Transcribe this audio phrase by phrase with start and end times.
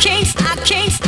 [0.00, 1.03] can't, I can't,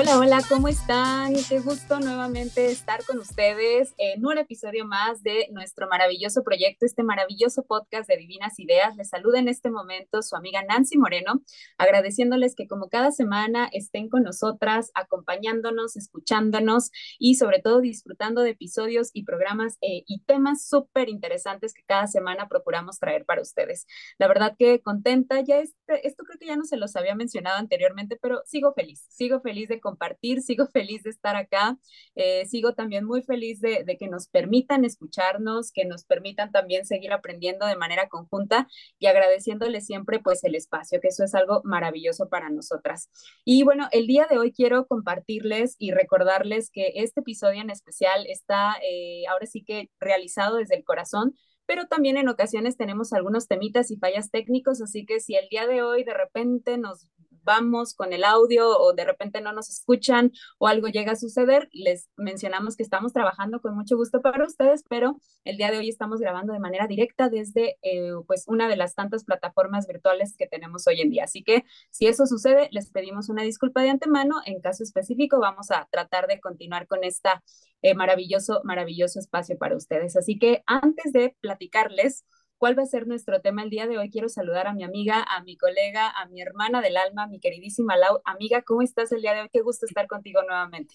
[0.00, 1.34] Hola, hola, ¿cómo están?
[1.46, 7.02] Qué gusto nuevamente estar con ustedes en un episodio más de nuestro maravilloso proyecto, este
[7.02, 8.96] maravilloso podcast de Divinas Ideas.
[8.96, 11.42] Les saluda en este momento su amiga Nancy Moreno,
[11.76, 18.52] agradeciéndoles que como cada semana estén con nosotras, acompañándonos, escuchándonos y sobre todo disfrutando de
[18.52, 23.86] episodios y programas eh, y temas súper interesantes que cada semana procuramos traer para ustedes.
[24.16, 27.58] La verdad que contenta, ya este, esto creo que ya no se los había mencionado
[27.58, 29.78] anteriormente, pero sigo feliz, sigo feliz de
[30.42, 31.78] sigo feliz de estar acá,
[32.14, 36.84] eh, sigo también muy feliz de, de, que nos permitan escucharnos, que nos permitan también
[36.84, 41.62] seguir aprendiendo de manera conjunta y agradeciéndole siempre pues el espacio, que eso es algo
[41.64, 43.10] maravilloso para nosotras.
[43.44, 48.26] Y bueno, el día de hoy quiero compartirles y recordarles que este episodio en especial
[48.26, 51.34] está eh, ahora sí que realizado desde el corazón
[51.70, 55.68] pero también en ocasiones tenemos algunos temitas y fallas técnicos, así que si el día
[55.68, 57.06] de hoy de repente nos
[57.42, 61.68] vamos con el audio o de repente no nos escuchan o algo llega a suceder,
[61.72, 65.88] les mencionamos que estamos trabajando con mucho gusto para ustedes, pero el día de hoy
[65.88, 70.46] estamos grabando de manera directa desde eh, pues una de las tantas plataformas virtuales que
[70.46, 71.24] tenemos hoy en día.
[71.24, 74.36] Así que si eso sucede, les pedimos una disculpa de antemano.
[74.46, 77.42] En caso específico, vamos a tratar de continuar con esta
[77.82, 80.16] eh, maravilloso, maravilloso espacio para ustedes.
[80.16, 82.24] Así que antes de platicarles,
[82.60, 84.10] cuál va a ser nuestro tema el día de hoy.
[84.10, 87.96] Quiero saludar a mi amiga, a mi colega, a mi hermana del alma, mi queridísima
[87.96, 88.20] Lau.
[88.26, 89.48] Amiga, ¿cómo estás el día de hoy?
[89.50, 90.94] Qué gusto estar contigo nuevamente.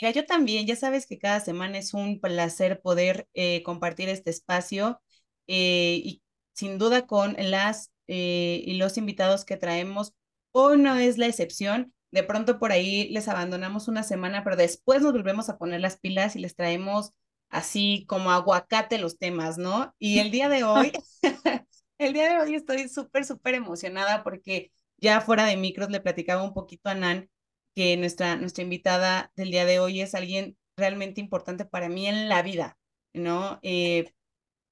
[0.00, 4.30] Mira, yo también, ya sabes que cada semana es un placer poder eh, compartir este
[4.30, 4.98] espacio
[5.46, 6.22] eh, y
[6.54, 10.14] sin duda con las eh, y los invitados que traemos,
[10.52, 11.92] hoy no es la excepción.
[12.10, 15.98] De pronto por ahí les abandonamos una semana, pero después nos volvemos a poner las
[15.98, 17.12] pilas y les traemos
[17.48, 19.94] así como aguacate los temas, ¿no?
[19.98, 20.92] Y el día de hoy,
[21.98, 26.42] el día de hoy estoy súper, súper emocionada porque ya fuera de micros le platicaba
[26.42, 27.28] un poquito a Nan
[27.74, 32.28] que nuestra, nuestra invitada del día de hoy es alguien realmente importante para mí en
[32.28, 32.78] la vida,
[33.12, 33.58] ¿no?
[33.62, 34.12] Eh,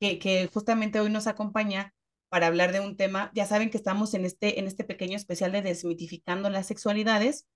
[0.01, 1.95] que, que justamente hoy nos acompaña
[2.29, 3.31] para hablar de un tema.
[3.35, 7.47] Ya saben que estamos en este, en este pequeño especial de desmitificando las sexualidades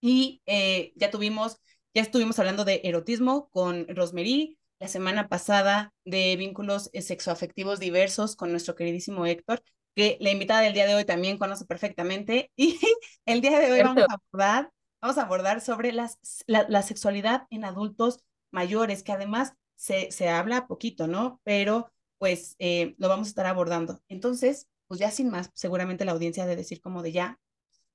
[0.00, 1.60] y eh, ya tuvimos
[1.94, 8.36] ya estuvimos hablando de erotismo con Rosemary, la semana pasada de vínculos eh, sexoafectivos diversos
[8.36, 9.62] con nuestro queridísimo Héctor,
[9.94, 12.52] que la invitada del día de hoy también conoce perfectamente.
[12.56, 12.78] Y
[13.26, 14.70] el día de hoy vamos a abordar,
[15.02, 20.28] vamos a abordar sobre las, la, la sexualidad en adultos mayores, que además se, se
[20.28, 21.40] habla poquito, ¿no?
[21.44, 24.00] Pero pues eh, lo vamos a estar abordando.
[24.08, 27.38] Entonces, pues ya sin más, seguramente la audiencia de decir como de ya,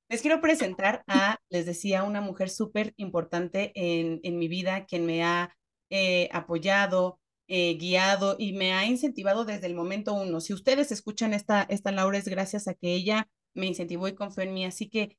[0.10, 5.06] les quiero presentar a, les decía, una mujer súper importante en, en mi vida, quien
[5.06, 5.56] me ha
[5.92, 10.42] eh, apoyado, eh, guiado y me ha incentivado desde el momento uno.
[10.42, 14.44] Si ustedes escuchan esta, esta Laura es gracias a que ella me incentivó y confió
[14.44, 14.66] en mí.
[14.66, 15.16] Así que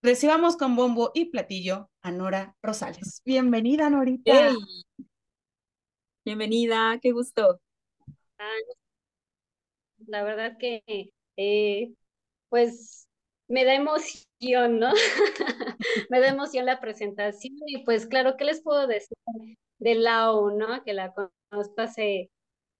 [0.00, 3.20] recibamos con bombo y platillo a Nora Rosales.
[3.26, 4.32] Bienvenida, Norita.
[4.32, 4.56] Hey.
[6.24, 7.60] Bienvenida, qué gusto.
[10.06, 11.92] La verdad que, eh,
[12.48, 13.09] pues
[13.50, 14.92] me da emoción, ¿no?
[16.08, 19.16] me da emoción la presentación y pues claro, ¿qué les puedo decir
[19.78, 20.84] de Lau, ¿no?
[20.84, 22.30] Que la conozco hace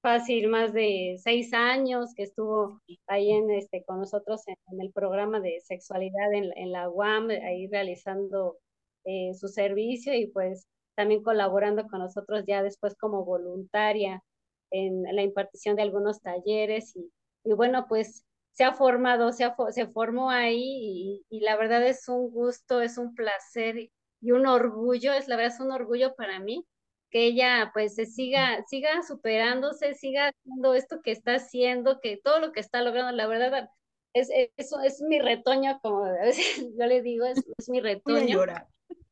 [0.00, 4.92] fácil más de seis años, que estuvo ahí en este, con nosotros en, en el
[4.92, 8.56] programa de sexualidad en, en, la UAM, ahí realizando
[9.04, 14.22] eh, su servicio y pues también colaborando con nosotros ya después como voluntaria
[14.70, 17.10] en la impartición de algunos talleres y,
[17.44, 18.25] y bueno, pues
[18.60, 22.82] se ha formado, se, ha, se formó ahí y, y, la verdad es un gusto,
[22.82, 23.88] es un placer
[24.21, 26.66] y un orgullo, es la verdad es un orgullo para mí
[27.09, 32.38] que ella pues se siga, siga superándose, siga haciendo esto que está haciendo, que todo
[32.38, 33.71] lo que está logrando, la verdad
[34.12, 36.44] es, es, es mi retoño, como a veces
[36.78, 38.42] yo le digo, es, es mi retoño.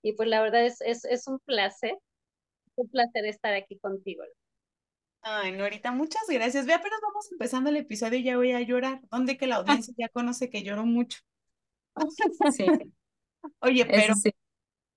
[0.02, 1.96] Y pues la verdad es, es, es un placer,
[2.74, 4.24] un placer estar aquí contigo.
[5.30, 6.64] Ay, Norita, muchas gracias.
[6.64, 9.02] Ve, apenas vamos empezando el episodio y ya voy a llorar.
[9.10, 11.18] ¿Dónde que la audiencia ya conoce que lloro mucho?
[12.50, 12.64] Sí.
[13.60, 14.30] Oye, pero, sí.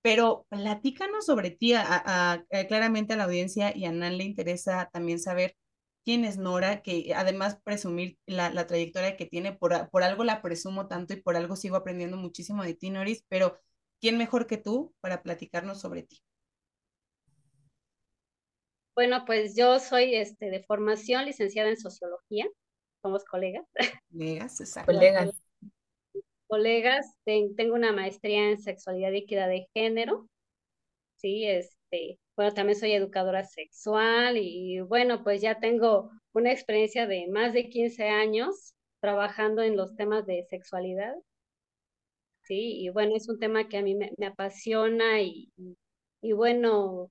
[0.00, 1.74] pero platícanos sobre ti.
[1.74, 5.54] A, a, a, claramente a la audiencia y a Nan le interesa también saber
[6.02, 10.40] quién es Nora, que además presumir la, la trayectoria que tiene, por, por algo la
[10.40, 13.60] presumo tanto y por algo sigo aprendiendo muchísimo de ti, Noris, pero
[14.00, 16.22] ¿quién mejor que tú para platicarnos sobre ti?
[18.94, 22.46] Bueno, pues yo soy este, de formación licenciada en sociología,
[23.02, 23.64] somos colegas.
[24.10, 24.92] Colegas, exacto.
[24.92, 25.42] Colegas.
[26.46, 30.28] Colegas, ten, tengo una maestría en sexualidad y equidad de género,
[31.22, 37.28] sí, este, bueno, también soy educadora sexual y bueno, pues ya tengo una experiencia de
[37.28, 41.14] más de 15 años trabajando en los temas de sexualidad.
[42.42, 45.52] Sí, y bueno, es un tema que a mí me, apasiona y,
[46.20, 47.10] y bueno,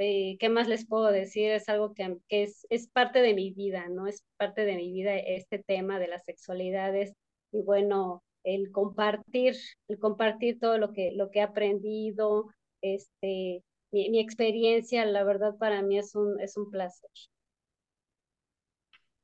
[0.00, 1.50] eh, ¿qué más les puedo decir?
[1.50, 4.06] Es algo que, que es, es, parte de mi vida, ¿no?
[4.06, 7.12] Es parte de mi vida este tema de las sexualidades
[7.52, 9.56] y bueno, el compartir,
[9.88, 12.46] el compartir todo lo que, lo que he aprendido,
[12.80, 13.62] este,
[13.92, 17.10] mi, experiencia, la verdad para mí es un, es un placer.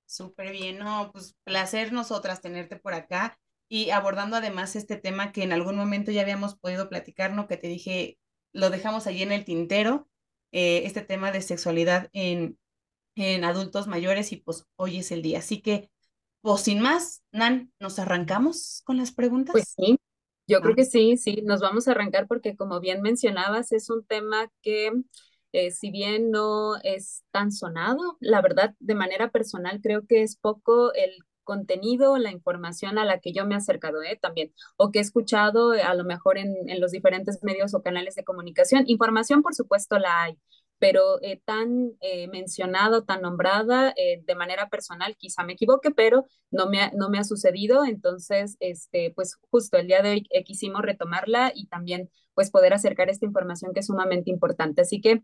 [0.04, 3.38] Súper bien, no, pues placer nosotras tenerte por acá
[3.68, 7.48] y abordando además este tema que en algún momento ya habíamos podido platicar, ¿no?
[7.48, 8.18] Que te dije,
[8.52, 10.06] lo dejamos allí en el tintero,
[10.56, 12.58] eh, este tema de sexualidad en,
[13.14, 15.40] en adultos mayores y pues hoy es el día.
[15.40, 15.90] Así que,
[16.40, 19.52] pues sin más, Nan, ¿nos arrancamos con las preguntas?
[19.52, 19.98] Pues sí,
[20.48, 24.06] yo creo que sí, sí, nos vamos a arrancar porque como bien mencionabas, es un
[24.06, 24.92] tema que
[25.52, 30.36] eh, si bien no es tan sonado, la verdad, de manera personal creo que es
[30.36, 34.18] poco el contenido, la información a la que yo me he acercado ¿eh?
[34.20, 38.24] también, o que he escuchado a lo mejor en, los diferentes medios o canales de
[38.24, 38.84] comunicación.
[38.86, 40.38] Información, por supuesto, la hay,
[40.78, 46.26] pero eh, tan eh, mencionado, tan nombrada eh, de manera personal, quizá me equivoque, pero
[46.50, 47.84] no me ha, no me ha sucedido.
[47.84, 53.10] Entonces, este, pues justo el día de hoy quisimos retomarla y también pues poder acercar
[53.10, 54.82] esta información que es sumamente importante.
[54.82, 55.20] Así que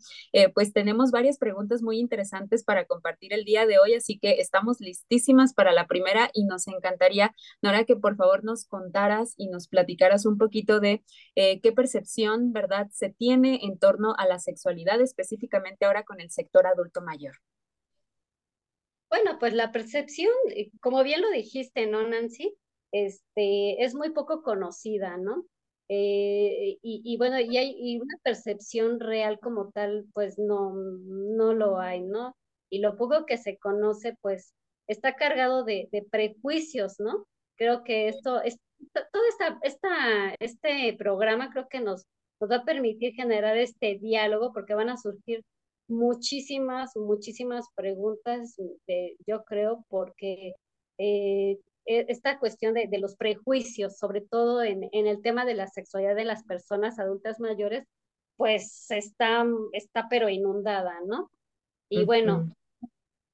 [0.55, 4.81] pues tenemos varias preguntas muy interesantes para compartir el día de hoy, así que estamos
[4.81, 7.32] listísimas para la primera y nos encantaría,
[7.62, 11.05] Nora, que por favor nos contaras y nos platicaras un poquito de
[11.37, 16.67] qué percepción, ¿verdad?, se tiene en torno a la sexualidad específica ahora con el sector
[16.67, 17.35] adulto mayor?
[19.09, 22.56] Bueno, pues la percepción, eh, como bien lo dijiste, ¿no, Nancy?
[22.93, 25.44] Este, es muy poco conocida, ¿no?
[25.88, 31.79] Eh, y, bueno, y hay y una percepción real como tal, pues no, no lo
[31.79, 32.34] hay, ¿no?
[32.70, 34.55] Y lo poco que se conoce, pues
[34.87, 37.26] está cargado de, de prejuicios, ¿no?
[37.56, 38.58] Creo que esto, es,
[38.93, 42.06] todo esta, esta, este programa creo que nos,
[42.40, 45.44] nos va a permitir generar este diálogo porque van a surgir
[45.88, 48.56] muchísimas, muchísimas preguntas,
[48.87, 50.55] de, yo creo, porque
[50.99, 55.67] eh, esta cuestión de, de, los prejuicios, sobre todo en, en, el tema de la
[55.67, 57.87] sexualidad de las personas adultas mayores,
[58.37, 61.31] pues está, está pero inundada, ¿no?
[61.88, 62.55] Y bueno,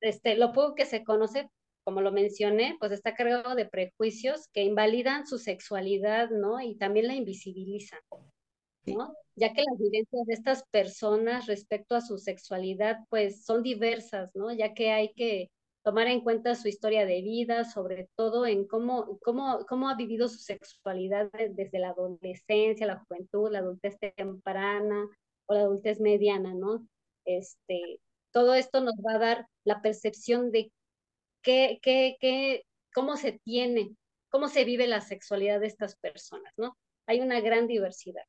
[0.01, 1.49] este, lo poco que se conoce,
[1.85, 6.61] como lo mencioné, pues está cargado de prejuicios que invalidan su sexualidad, ¿no?
[6.61, 8.01] Y también la invisibilizan.
[9.37, 14.53] Ya que las vivencias de estas personas respecto a su sexualidad, pues son diversas, ¿no?
[14.53, 15.51] Ya que hay que
[15.89, 20.29] tomar en cuenta su historia de vida, sobre todo en cómo, cómo, cómo ha vivido
[20.29, 25.09] su sexualidad desde la adolescencia, la juventud, la adultez temprana
[25.47, 26.87] o la adultez mediana, ¿no?
[27.25, 28.01] Este,
[28.33, 30.71] todo esto nos va a dar la percepción de
[31.41, 33.97] qué, qué, qué, cómo se tiene,
[34.29, 36.77] cómo se vive la sexualidad de estas personas, ¿no?
[37.07, 38.25] Hay una gran diversidad.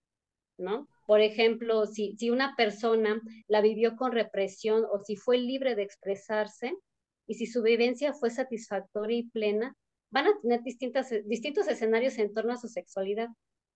[0.58, 0.88] ¿no?
[1.08, 5.84] Por ejemplo, si, si una persona la vivió con represión o si fue libre de
[5.84, 6.74] expresarse
[7.30, 9.78] y si su vivencia fue satisfactoria y plena,
[10.10, 13.28] van a tener distintas, distintos escenarios en torno a su sexualidad,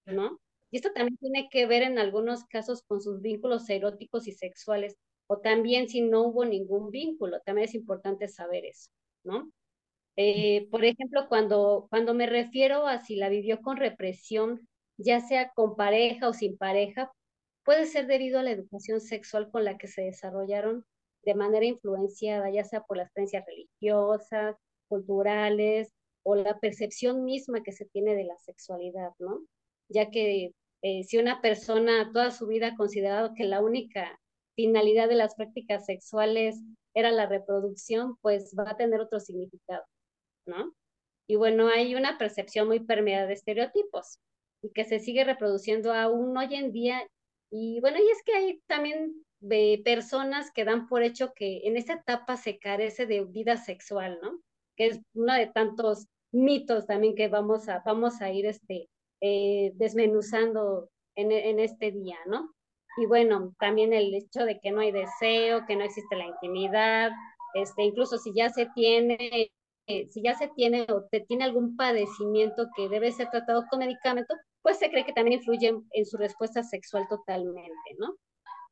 [0.07, 0.39] ¿no?
[0.71, 4.95] Y esto también tiene que ver en algunos casos con sus vínculos eróticos y sexuales,
[5.27, 8.89] o también si no hubo ningún vínculo, también es importante saber eso,
[9.23, 9.51] ¿no?
[10.15, 15.51] Eh, por ejemplo, cuando, cuando me refiero a si la vivió con represión, ya sea
[15.53, 17.11] con pareja o sin pareja,
[17.63, 20.87] puede ser debido a la educación sexual con la que se desarrollaron
[21.25, 24.55] de manera influenciada, ya sea por las creencias religiosas,
[24.87, 25.91] culturales
[26.23, 29.41] o la percepción misma que se tiene de la sexualidad, ¿no?
[29.89, 34.19] Ya que eh, si una persona toda su vida ha considerado que la única
[34.55, 36.61] finalidad de las prácticas sexuales
[36.93, 39.83] era la reproducción, pues va a tener otro significado,
[40.45, 40.73] ¿no?
[41.27, 44.19] Y bueno, hay una percepción muy permeada de estereotipos
[44.61, 47.07] y que se sigue reproduciendo aún hoy en día.
[47.49, 51.77] Y bueno, y es que hay también de personas que dan por hecho que en
[51.77, 54.39] esta etapa se carece de vida sexual, ¿no?
[54.75, 58.89] Que es uno de tantos mitos también que vamos a, vamos a ir este,
[59.21, 62.53] eh, desmenuzando en, en este día, ¿no?
[62.97, 67.11] Y bueno, también el hecho de que no hay deseo, que no existe la intimidad,
[67.53, 69.51] este, incluso si ya se tiene
[69.87, 73.79] eh, si ya se tiene o te tiene algún padecimiento que debe ser tratado con
[73.79, 78.15] medicamento, pues se cree que también influye en, su respuesta sexual totalmente, ¿no?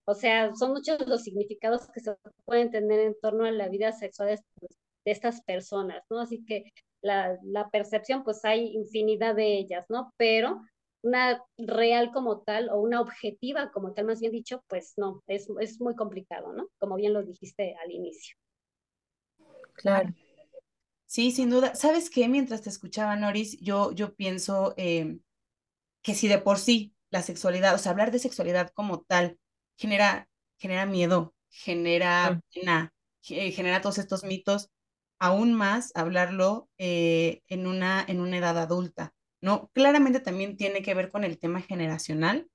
[0.05, 2.15] O sea, son muchos los significados que se
[2.45, 4.39] pueden tener en torno a la vida sexual de,
[5.05, 6.19] estas personas, ¿no?
[6.19, 7.39] Así que la,
[7.71, 10.13] percepción, pues hay infinidad de ellas, ¿no?
[10.17, 10.61] Pero
[11.03, 15.47] una real como tal o una objetiva como tal, más bien dicho, pues no, es,
[15.59, 16.67] es muy complicado, ¿no?
[16.79, 18.35] Como bien lo dijiste al inicio.
[19.73, 20.13] Claro.
[21.11, 21.75] Sí, sin duda.
[21.75, 22.29] ¿Sabes qué?
[22.29, 25.19] Mientras te escuchaba, Noris, yo, yo pienso eh,
[26.01, 29.37] que si de por sí la sexualidad, o sea, hablar de sexualidad como tal,
[29.81, 34.69] genera, genera miedo, genera pena, genera todos estos mitos,
[35.19, 39.71] aún más hablarlo eh, en, una, en una edad adulta, ¿no?
[39.73, 42.47] Claramente también tiene que ver con el tema generacional.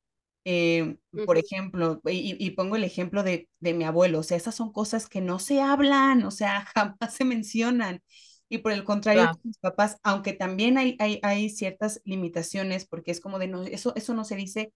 [0.48, 4.72] Eh, por ejemplo, y, pongo el ejemplo de, de mi abuelo, o sea, esas son
[4.72, 8.00] cosas que no se hablan, o sea, jamás se mencionan.
[8.48, 13.20] Y por el contrario, mis papás, aunque también hay, hay, hay ciertas limitaciones, porque es
[13.20, 14.72] como de, no, eso, eso no se dice,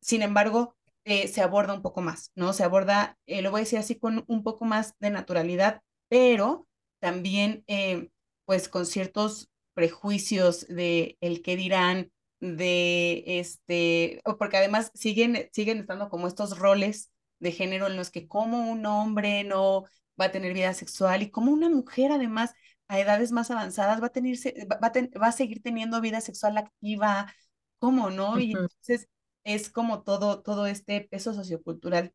[0.00, 2.52] sin embargo, eh, se aborda un poco más, ¿no?
[2.52, 6.66] Se aborda, eh, lo voy a decir así, con un poco más de naturalidad, pero
[6.98, 8.10] también, eh,
[8.44, 16.08] pues, con ciertos prejuicios de el que dirán, de este, porque además siguen, siguen estando
[16.08, 19.84] como estos roles de género en los que como un hombre no
[20.20, 22.54] va a tener vida sexual y como una mujer además
[22.88, 24.36] a edades más avanzadas va a, tener,
[24.70, 24.90] va,
[25.20, 27.32] va a seguir teniendo vida sexual activa,
[27.78, 28.38] ¿cómo no?
[28.40, 29.08] Y entonces
[29.44, 32.12] es como todo, todo este peso sociocultural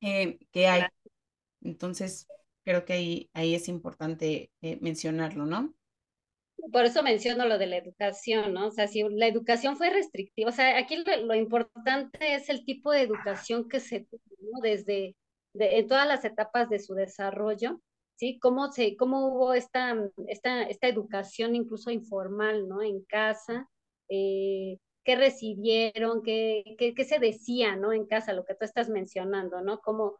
[0.00, 0.82] eh, que hay.
[1.62, 2.26] Entonces,
[2.64, 5.74] creo que ahí, ahí es importante eh, mencionarlo, ¿no?
[6.72, 8.68] Por eso menciono lo de la educación, ¿no?
[8.68, 12.90] O sea, si la educación fue restrictiva, o sea, aquí lo, importante es el tipo
[12.90, 14.60] de educación que se tuvo, ¿no?
[14.60, 15.14] Desde
[15.54, 17.80] en todas las etapas de su desarrollo,
[18.16, 18.38] ¿sí?
[18.40, 19.96] Cómo, se, cómo hubo esta,
[20.28, 22.82] esta, esta educación incluso informal, ¿no?
[22.82, 23.68] En casa,
[24.08, 27.92] eh, qué recibieron, qué, qué, qué, se decía, ¿no?
[27.92, 29.78] En casa, lo que tú estás mencionando, ¿no?
[29.80, 30.16] Cómo,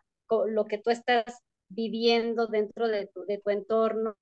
[0.47, 1.25] lo que tú estás
[1.69, 4.17] viviendo dentro de tu, de tu entorno,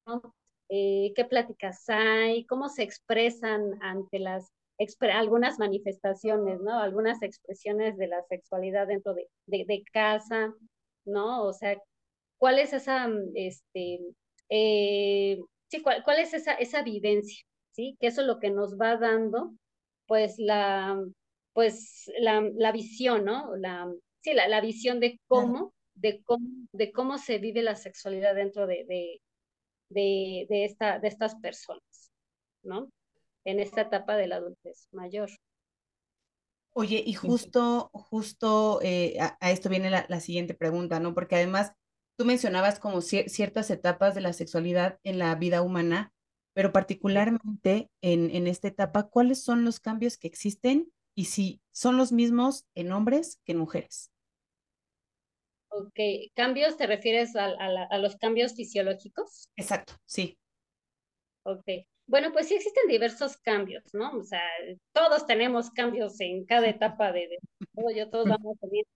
[0.70, 4.50] eh, qué pláticas hay, cómo se expresan ante las
[5.12, 6.80] algunas manifestaciones, ¿no?
[6.80, 10.52] Algunas expresiones de la sexualidad dentro de, de, casa,
[11.04, 11.44] ¿no?
[11.44, 11.78] O sea,
[12.38, 14.00] ¿cuál es esa, este,
[14.48, 17.96] eh, sí, cuál, cuál es esa, esa vivencia, ¿sí?
[18.00, 19.52] Que eso es lo que nos va dando
[20.06, 21.02] pues la,
[21.52, 23.56] pues la, la visión, ¿no?
[23.56, 23.90] La,
[24.22, 28.66] sí, la, la visión de cómo, de cómo, de cómo se vive la sexualidad dentro
[28.66, 29.20] de, de,
[29.88, 32.12] de, de, esta, de estas personas,
[32.62, 32.90] ¿no?
[33.44, 35.30] En esta etapa de la adultez mayor.
[36.72, 41.14] Oye, y justo, justo eh, a, esto viene la, la, siguiente pregunta, ¿no?
[41.14, 41.72] Porque además
[42.16, 46.13] tú mencionabas como ciertas etapas de la sexualidad en la vida humana
[46.54, 51.96] pero particularmente en, en esta etapa, ¿cuáles son los cambios que existen y si son
[51.96, 54.10] los mismos en hombres que en mujeres?
[55.68, 55.98] Ok,
[56.34, 59.50] ¿cambios te refieres a, a, los cambios fisiológicos?
[59.56, 60.38] Exacto, sí.
[61.42, 61.64] Ok,
[62.06, 64.16] bueno, pues sí existen diversos cambios, ¿no?
[64.16, 64.42] O sea,
[64.92, 67.38] todos tenemos cambios en cada etapa de, de
[67.74, 68.90] todo, yo todos vamos teniendo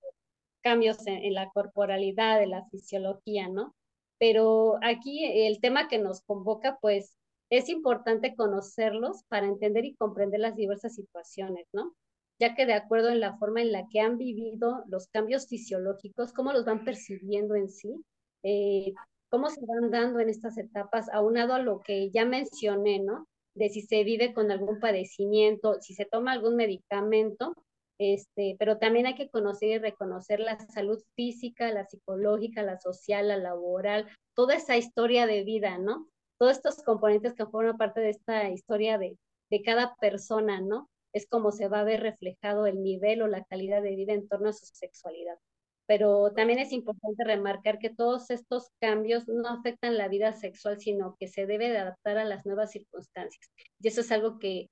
[0.60, 3.74] cambios en, en, la corporalidad, en la fisiología, ¿no?
[4.18, 7.17] Pero aquí el tema que nos convoca, pues,
[7.50, 11.94] es importante conocerlos para entender y comprender las diversas situaciones, ¿no?
[12.38, 16.32] Ya que de acuerdo en la forma en la que han vivido los cambios fisiológicos,
[16.32, 18.04] cómo los van percibiendo en sí,
[18.42, 18.92] eh,
[19.30, 23.26] cómo se van dando en estas etapas, aunado a lo que ya mencioné, ¿no?
[23.54, 27.54] De si se vive con algún padecimiento, si se toma algún medicamento,
[27.98, 33.28] este, pero también hay que conocer y reconocer la salud física, la psicológica, la social,
[33.28, 36.08] la laboral, toda esa historia de vida, ¿no?
[36.38, 39.18] Todos estos componentes que forman parte de esta historia de,
[39.50, 40.88] de cada persona, ¿no?
[41.12, 44.28] Es como se va a ver reflejado el nivel o la calidad de vida en
[44.28, 45.38] torno a su sexualidad.
[45.86, 51.16] Pero también es importante remarcar que todos estos cambios no afectan la vida sexual, sino
[51.18, 53.50] que se debe de adaptar a las nuevas circunstancias.
[53.80, 54.68] Y eso es algo que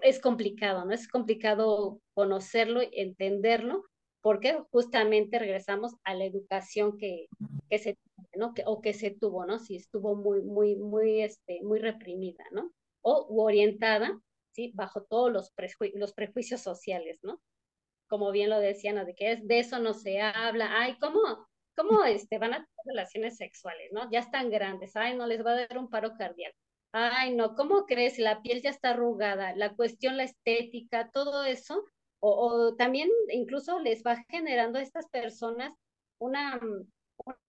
[0.00, 0.92] es complicado, ¿no?
[0.92, 3.84] Es complicado conocerlo, entenderlo,
[4.20, 7.28] porque justamente regresamos a la educación que,
[7.70, 7.98] que se
[8.38, 8.54] ¿no?
[8.54, 9.58] Que, o que se tuvo, ¿no?
[9.58, 12.72] Si estuvo muy, muy, muy, este, muy reprimida, ¿no?
[13.02, 14.20] O orientada,
[14.52, 14.72] ¿sí?
[14.74, 17.40] Bajo todos los, preju los prejuicios sociales, ¿no?
[18.08, 19.04] Como bien lo decían, ¿no?
[19.04, 21.20] De que es, de eso no se habla, ay, ¿cómo,
[21.76, 24.10] cómo este, van a tener relaciones sexuales, ¿no?
[24.10, 26.56] Ya están grandes, ay, no les va a dar un paro cardíaco.
[26.92, 28.18] Ay, no, ¿cómo crees?
[28.18, 31.84] La piel ya está arrugada, la cuestión, la estética, todo eso,
[32.20, 35.72] o, también incluso les va generando a estas personas
[36.18, 36.60] una,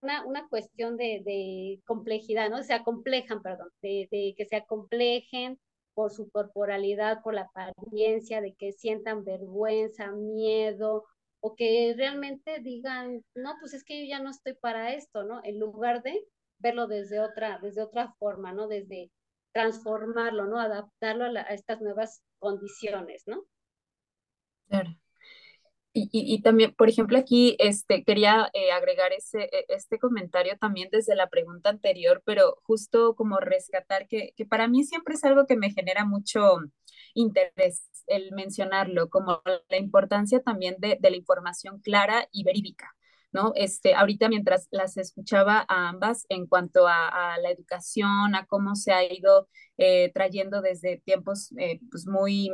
[0.01, 2.63] una, una cuestión de, complejidad, ¿no?
[2.63, 5.59] Se acomplejan, perdón, de, de, que se acomplejen
[5.93, 11.05] por su corporalidad, por la apariencia, de que sientan vergüenza, miedo,
[11.41, 15.41] o que realmente digan, no, pues es que yo ya no estoy para esto, ¿no?
[15.43, 16.25] En lugar de
[16.59, 18.67] verlo desde otra, desde otra forma, ¿no?
[18.67, 19.11] Desde
[19.53, 20.59] transformarlo, ¿no?
[20.59, 23.45] Adaptarlo a, la, a estas nuevas condiciones, ¿no?
[24.69, 24.95] Claro.
[25.91, 30.89] Y, y, también, por ejemplo, aquí este, quería eh, agregar ese, e, este comentario también
[30.91, 35.47] desde la pregunta anterior, pero justo como rescatar que, que para mí siempre es algo
[35.47, 36.59] que me genera mucho
[37.15, 42.95] interés el mencionarlo, como la importancia también de, de la información clara y verídica.
[43.31, 43.51] ¿no?
[43.55, 48.75] Este, ahorita mientras las escuchaba a ambas en cuanto a, a la educación, a cómo
[48.75, 49.47] se ha ido
[49.77, 52.51] eh, trayendo desde tiempos eh, pues muy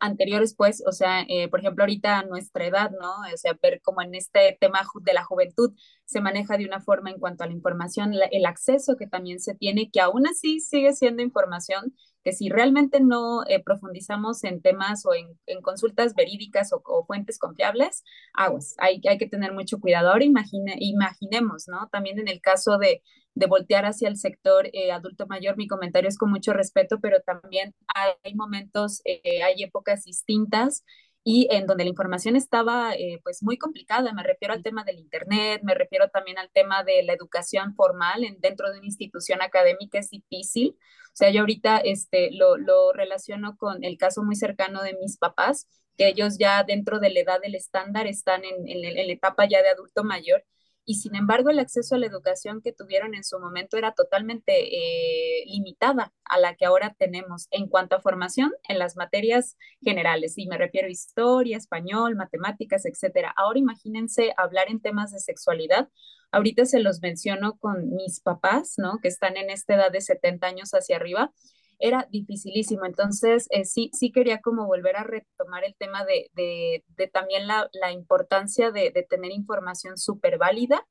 [0.00, 3.12] anteriores, pues, o sea, eh, por ejemplo, ahorita nuestra edad, ¿no?
[3.32, 5.72] O sea, ver cómo en este tema de la juventud
[6.04, 9.54] se maneja de una forma en cuanto a la información, el acceso que también se
[9.54, 11.94] tiene, que aún así sigue siendo información
[12.24, 17.04] que si realmente no eh, profundizamos en temas o en, en consultas verídicas o, o,
[17.04, 18.02] fuentes confiables,
[18.32, 20.10] aguas, hay, hay que tener mucho cuidado.
[20.10, 21.88] Ahora imagine, imaginemos, ¿no?
[21.92, 23.02] También en el caso de
[23.34, 25.56] de voltear hacia el sector eh, adulto mayor.
[25.56, 30.84] Mi comentario es con mucho respeto, pero también hay momentos, eh, hay épocas distintas
[31.24, 34.12] y en donde la información estaba eh, pues muy complicada.
[34.12, 38.24] Me refiero al tema del Internet, me refiero también al tema de la educación formal
[38.24, 40.76] en, dentro de una institución académica, es difícil.
[40.78, 45.16] O sea, yo ahorita este, lo, lo relaciono con el caso muy cercano de mis
[45.16, 45.66] papás,
[45.96, 49.48] que ellos ya dentro de la edad del estándar están en, en, en la etapa
[49.48, 50.44] ya de adulto mayor
[50.84, 54.52] y sin embargo el acceso a la educación que tuvieron en su momento era totalmente
[54.52, 60.36] eh, limitada a la que ahora tenemos en cuanto a formación en las materias generales,
[60.36, 63.32] y me refiero a historia, español, matemáticas, etcétera.
[63.36, 65.88] Ahora imagínense hablar en temas de sexualidad.
[66.30, 68.98] Ahorita se los menciono con mis papás, ¿no?
[69.00, 71.32] Que están en esta edad de 70 años hacia arriba
[71.78, 72.84] era dificilísimo.
[72.86, 77.68] Entonces, eh, sí, sí quería como volver a retomar el tema de, de, también la,
[77.72, 80.86] la, importancia de, de tener información súper válida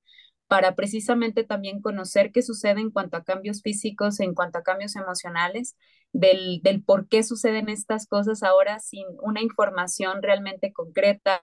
[0.47, 4.95] para precisamente también conocer qué sucede en cuanto a cambios físicos, en cuanto a cambios
[4.95, 5.75] emocionales,
[6.11, 11.41] del, del por qué suceden estas cosas ahora sin una información realmente concreta,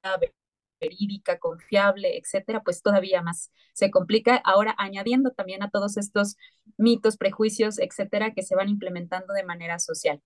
[0.80, 4.36] verídica, confiable, etcétera, pues todavía más se complica.
[4.44, 6.36] Ahora añadiendo también a todos estos
[6.76, 10.22] mitos, prejuicios, etcétera, que se van implementando de manera social.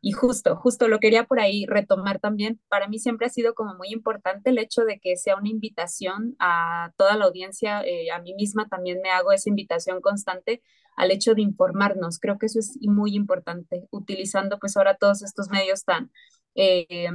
[0.00, 2.60] Y justo, justo lo quería por ahí retomar también.
[2.68, 6.36] Para mí siempre ha sido como muy importante el hecho de que sea una invitación
[6.38, 10.62] a toda la audiencia, eh, a mí misma también me hago esa invitación constante
[10.96, 12.18] al hecho de informarnos.
[12.20, 16.12] Creo que eso es muy importante, utilizando pues ahora todos estos medios tan
[16.56, 17.08] eh,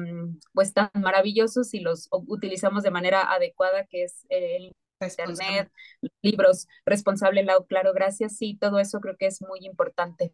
[0.53, 4.71] pues tan maravillosos y los utilizamos de manera adecuada, que es el
[5.05, 5.71] Internet,
[6.21, 10.31] libros, responsable, claro, gracias, sí, todo eso creo que es muy importante.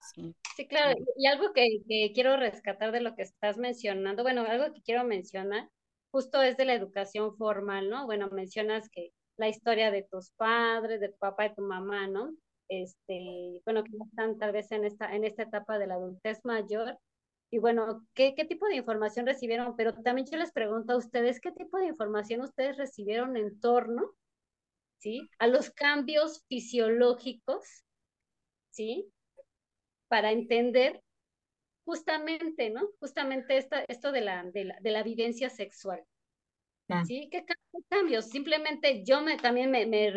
[0.00, 4.42] Sí, sí claro, y algo que, que, quiero rescatar de lo que estás mencionando, bueno,
[4.42, 5.68] algo que quiero mencionar,
[6.10, 8.06] justo es de la educación formal, ¿no?
[8.06, 12.32] Bueno, mencionas que la historia de tus padres, de tu papá y tu mamá, ¿no?
[12.68, 16.98] Este, bueno, que están tal vez en esta, en esta etapa de la adultez mayor,
[17.54, 19.76] y bueno, ¿qué, ¿qué, tipo de información recibieron?
[19.76, 24.10] Pero también yo les pregunto a ustedes, ¿qué tipo de información ustedes recibieron en torno,
[24.98, 25.30] ¿sí?
[25.38, 27.84] A los cambios fisiológicos,
[28.70, 29.06] ¿sí?
[30.08, 31.00] Para entender
[31.84, 32.88] justamente, ¿no?
[32.98, 36.02] Justamente esta, esto de la, de la, de la vivencia sexual.
[36.88, 37.04] Ah.
[37.04, 37.28] ¿Sí?
[37.30, 37.44] ¿Qué
[37.88, 38.28] cambios?
[38.28, 40.10] Simplemente yo me, también me, me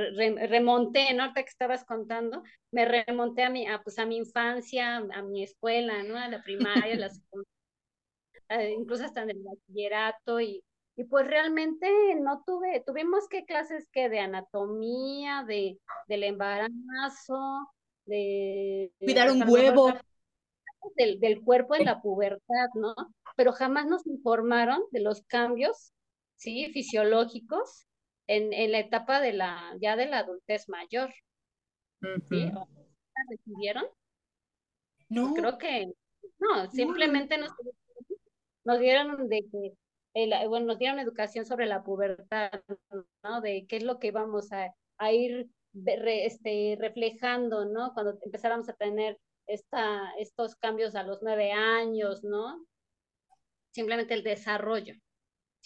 [0.47, 1.23] remonté, ¿no?
[1.23, 5.43] Ahorita que estabas contando, me remonté a mi, a, pues a mi infancia, a mi
[5.43, 6.17] escuela, ¿no?
[6.17, 7.09] A la primaria, la
[8.49, 10.61] secundaria, incluso hasta en el bachillerato y,
[10.97, 11.87] y pues realmente
[12.19, 17.71] no tuve, tuvimos que clases que de anatomía, de, del embarazo,
[18.05, 18.91] de...
[18.99, 19.93] Cuidar un huevo.
[20.95, 22.95] Del, del cuerpo en la pubertad, ¿no?
[23.35, 25.91] Pero jamás nos informaron de los cambios
[26.37, 26.71] ¿sí?
[26.71, 27.87] Fisiológicos
[28.27, 31.13] en, en la etapa de la, ya de la adultez mayor.
[32.29, 32.51] ¿Sí?
[33.29, 33.85] ¿Recibieron?
[35.09, 35.33] No.
[35.33, 35.91] Creo que
[36.39, 37.51] no, simplemente Nos,
[38.63, 39.73] nos dieron de que
[40.47, 42.51] bueno, nos dieron educación sobre la pubertad,
[43.23, 43.41] ¿no?
[43.41, 47.93] De qué es lo que vamos a, a ir este, reflejando, ¿no?
[47.93, 52.65] Cuando empezáramos a tener esta, estos cambios a los nueve años, ¿no?
[53.71, 54.95] Simplemente el desarrollo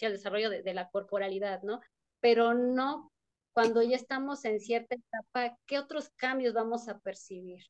[0.06, 1.80] el desarrollo de, de la corporalidad, ¿no?
[2.20, 3.12] Pero no
[3.52, 7.64] cuando ya estamos en cierta etapa, ¿qué otros cambios vamos a percibir?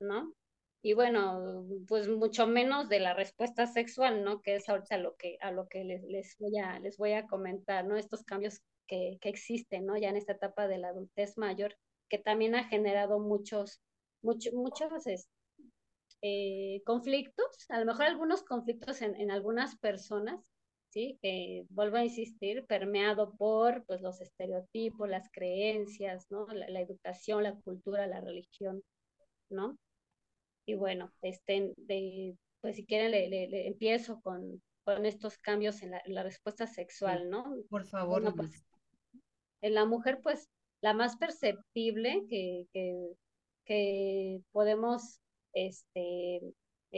[0.00, 0.34] ¿No?
[0.82, 4.40] Y bueno, pues mucho menos de la respuesta sexual, ¿no?
[4.40, 7.26] Que es ahorita lo que, a lo que les, les, voy, a, les voy a
[7.26, 7.96] comentar, ¿no?
[7.96, 9.96] Estos cambios que, que existen, ¿no?
[9.96, 11.76] Ya en esta etapa de la adultez mayor,
[12.08, 13.80] que también ha generado muchos,
[14.22, 14.92] muchos, muchos
[16.22, 20.52] eh, conflictos, a lo mejor algunos conflictos en, en algunas personas,
[20.96, 26.46] que vuelvo a insistir, permeado por pues, los estereotipos, las creencias, ¿no?
[26.48, 28.82] La, educación, la cultura, la religión,
[29.50, 29.76] ¿no?
[30.64, 35.92] Y bueno, este, de, pues si quieren le, le, empiezo con, con estos cambios en
[36.06, 37.54] la, respuesta sexual, ¿no?
[37.68, 38.34] Por favor.
[38.34, 38.64] pues,
[39.60, 40.48] en la mujer, pues,
[40.80, 43.12] la más perceptible que, que,
[43.64, 45.20] que podemos
[45.52, 46.40] este,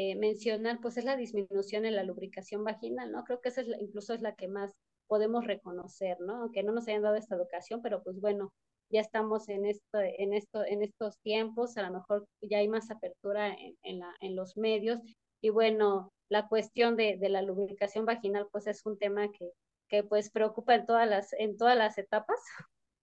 [0.00, 3.24] eh, mencionar, pues es la disminución en la lubricación vaginal, ¿no?
[3.24, 4.72] Creo que esa es incluso es la que más
[5.08, 6.36] podemos reconocer, ¿no?
[6.42, 8.52] Aunque no nos hayan dado esta educación, pero pues bueno,
[8.90, 12.92] ya estamos en esto, en esto, en estos tiempos, a lo mejor ya hay más
[12.92, 15.00] apertura en, en, la, en los medios,
[15.40, 19.50] y bueno, la cuestión de, de, la lubricación vaginal, pues es un tema que,
[19.88, 22.38] que pues preocupa en todas las, en todas las etapas,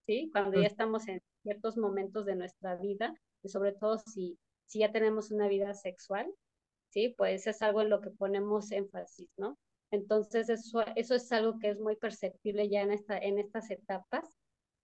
[0.08, 0.30] ¿sí?
[0.32, 4.94] Cuando ya estamos en ciertos momentos de nuestra vida, y sobre todo si, si ya
[4.94, 6.34] tenemos una vida sexual,
[6.96, 7.14] ¿sí?
[7.18, 9.60] Pues es algo en lo que ponemos énfasis, ¿no?
[9.92, 14.38] Entonces, eso, eso es algo que es muy perceptible ya en, esta, en estas etapas,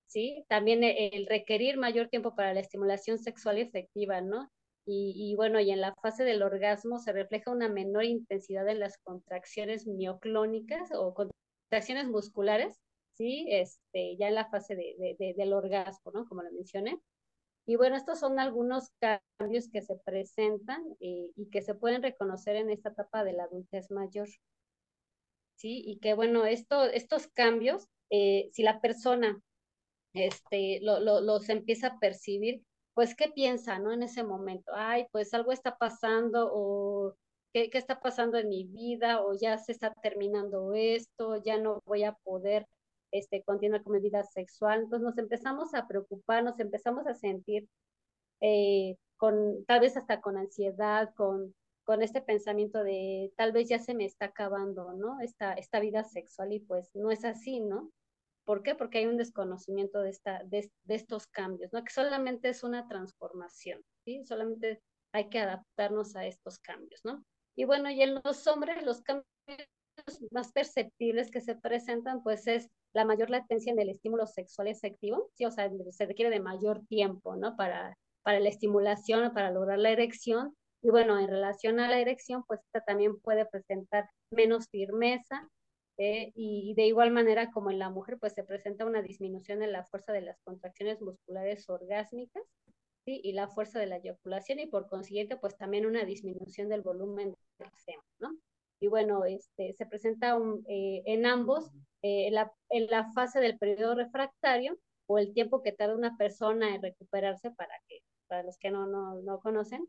[0.08, 0.45] ¿sí?
[0.50, 4.52] También el requerir mayor tiempo para la estimulación sexual efectiva, ¿no?
[4.86, 8.97] Y, bueno, y en la fase del orgasmo se refleja una menor intensidad en las
[8.97, 12.82] contracciones mioclónicas o contracciones musculares,
[13.13, 13.45] ¿sí?
[13.50, 16.26] Este, ya en la fase de, del orgasmo, ¿no?
[16.26, 17.00] Como lo mencioné.
[17.65, 22.56] Y bueno, estos son algunos cambios que se presentan eh, y que se pueden reconocer
[22.56, 24.28] en esta etapa de la adultez mayor.
[25.56, 25.84] ¿Sí?
[25.86, 29.41] Y que bueno, esto, estos cambios, eh, si la persona
[30.13, 33.91] este, lo, lo, los empieza a percibir, pues, ¿qué piensa, no?
[33.93, 37.15] En ese momento, ay, pues algo está pasando o
[37.54, 39.21] ¿qué, ¿qué está pasando en mi vida?
[39.24, 42.67] O ya se está terminando esto, ya no voy a poder
[43.12, 44.82] este, continúa con mi vida sexual.
[44.84, 47.67] Entonces nos empezamos a preocupar, nos empezamos a sentir
[48.41, 53.80] eh, con, tal vez hasta con ansiedad, con, con este pensamiento de tal vez ya
[53.80, 55.19] se me está acabando, ¿no?
[55.21, 57.91] Esta, esta vida sexual y pues no es así, ¿no?
[58.45, 58.76] ¿Por qué?
[58.76, 61.84] Porque hay un desconocimiento de, esta, de, de estos cambios, ¿no?
[61.84, 64.24] Que solamente es una transformación, ¿sí?
[64.26, 67.24] Solamente hay que adaptarnos a estos cambios, ¿no?
[67.56, 69.28] Y bueno, y en los hombres los cambios
[70.32, 75.30] más perceptibles que se presentan, pues es la mayor latencia en el estímulo sexual efectivo,
[75.34, 75.46] ¿sí?
[75.46, 77.56] o sea, se requiere de mayor tiempo, ¿no?
[77.56, 80.56] Para, para la estimulación, para lograr la erección.
[80.82, 85.48] Y bueno, en relación a la erección, pues esta también puede presentar menos firmeza,
[85.98, 86.32] ¿eh?
[86.36, 89.86] y de igual manera como en la mujer, pues se presenta una disminución en la
[89.86, 92.44] fuerza de las contracciones musculares orgásmicas,
[93.06, 93.22] ¿sí?
[93.24, 97.36] y la fuerza de la eyaculación, y por consiguiente, pues también una disminución del volumen
[97.60, 98.32] del seno, ¿no?
[98.82, 103.39] Y bueno, este, se presenta un, eh, en ambos eh, en, la, en, la, fase
[103.39, 108.44] del periodo refractario o el tiempo que tarda una persona en recuperarse para que para
[108.44, 109.86] los que no, no, no conocen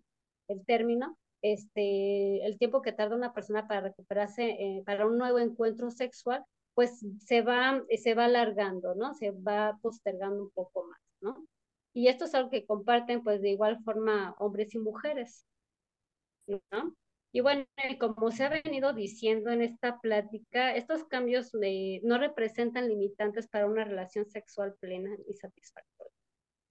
[0.48, 5.38] el término, este, el tiempo que tarda una persona para recuperarse eh, para un nuevo
[5.38, 9.14] encuentro sexual, pues se va, se va alargando, ¿no?
[9.14, 11.46] Se va postergando un poco más, ¿no?
[11.94, 15.46] Y esto es algo que comparten pues de igual forma hombres y mujeres,
[16.46, 16.94] ¿no?
[17.32, 17.64] Y bueno,
[17.98, 21.50] como se ha venido diciendo en esta plática, estos cambios
[22.02, 26.12] no representan limitantes para una relación sexual plena y satisfactoria.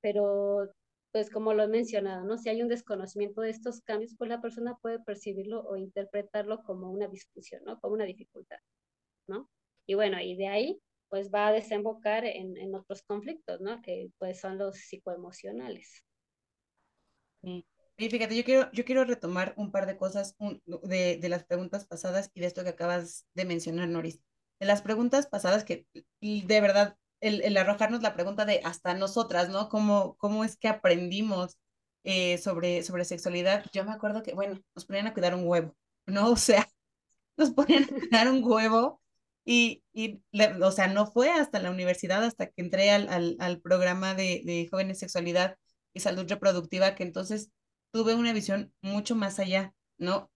[0.01, 0.71] Pero,
[1.11, 2.37] pues como lo he mencionado, ¿no?
[2.37, 6.91] Si hay un desconocimiento de estos cambios, pues la persona puede percibirlo o interpretarlo como
[6.91, 7.79] una discusión, ¿no?
[7.79, 8.59] Como una dificultad,
[9.27, 9.49] ¿no?
[9.87, 13.81] Y bueno, y de ahí, pues va a desembocar en, en otros conflictos, ¿no?
[13.81, 16.05] Que pues son los psicoemocionales.
[17.41, 17.65] Sí.
[18.01, 21.85] Y fíjate, yo quiero, yo quiero retomar un par de cosas de, de, las preguntas
[21.85, 24.19] pasadas y de esto que acabas de mencionar, Noris.
[24.59, 25.85] De las preguntas pasadas que,
[26.19, 29.69] de verdad, el, el arrojarnos la pregunta de hasta nosotras, ¿no?
[29.69, 31.59] ¿Cómo, cómo es que aprendimos
[32.03, 33.65] eh, sobre, sobre sexualidad?
[33.71, 35.75] Yo me acuerdo que, bueno, nos ponían a cuidar un huevo,
[36.07, 36.31] ¿no?
[36.31, 36.67] O sea,
[37.37, 38.99] nos ponían a cuidar un huevo
[39.45, 40.23] y, y
[40.63, 44.41] o sea, no fue hasta la universidad, hasta que entré al, al, al programa de,
[44.43, 45.55] de jóvenes sexualidad
[45.93, 47.51] y salud reproductiva, que entonces
[47.91, 50.31] tuve una visión mucho más allá, ¿no?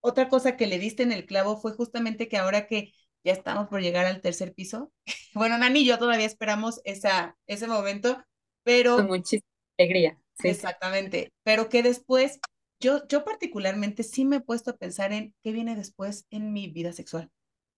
[0.00, 2.92] Otra cosa que le diste en el clavo fue justamente que ahora que
[3.24, 4.92] ya estamos por llegar al tercer piso,
[5.34, 8.22] bueno, Nani y yo todavía esperamos esa, ese momento,
[8.62, 8.96] pero...
[8.96, 10.18] Con muchísima alegría.
[10.38, 10.48] Sí.
[10.48, 12.40] Exactamente, pero que después,
[12.80, 16.68] yo, yo particularmente sí me he puesto a pensar en qué viene después en mi
[16.68, 17.30] vida sexual.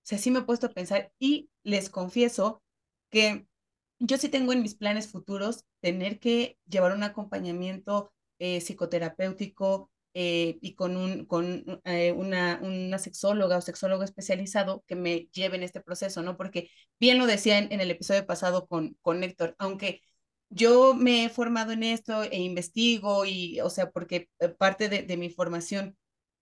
[0.06, 2.62] O sea, sí me he puesto a pensar y les confieso
[3.10, 3.46] que
[3.98, 10.58] yo sí tengo en mis planes futuros tener que llevar un acompañamiento eh, psicoterapéutico eh,
[10.62, 15.62] y con, un, con eh, una, una sexóloga o sexólogo especializado que me lleve en
[15.62, 16.36] este proceso, ¿no?
[16.36, 20.02] Porque bien lo decía en, el episodio pasado con, con Héctor, aunque
[20.48, 25.16] yo me he formado en esto e investigo y, o sea, porque parte de, de
[25.16, 25.96] mi formación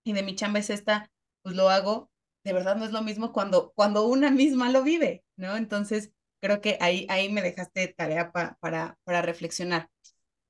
[0.04, 1.10] y de mi chamba es esta,
[1.42, 2.10] pues lo hago,
[2.44, 5.56] de verdad no es lo mismo cuando, cuando una misma lo vive, ¿no?
[5.56, 9.90] Entonces, creo que ahí, ahí me dejaste tarea pa, para, para reflexionar.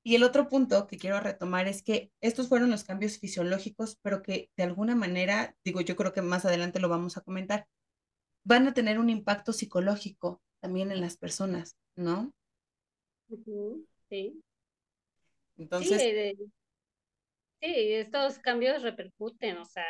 [0.07, 4.21] Y el otro punto que quiero retomar es que estos fueron los cambios fisiológicos, pero
[4.21, 7.67] que de alguna manera, digo, yo creo que más adelante lo vamos a comentar,
[8.43, 12.31] van a tener un impacto psicológico también en las personas, ¿no?
[14.07, 14.43] Sí.
[15.57, 16.51] Entonces, sí,
[17.59, 19.87] sí, estos cambios repercuten, o sea,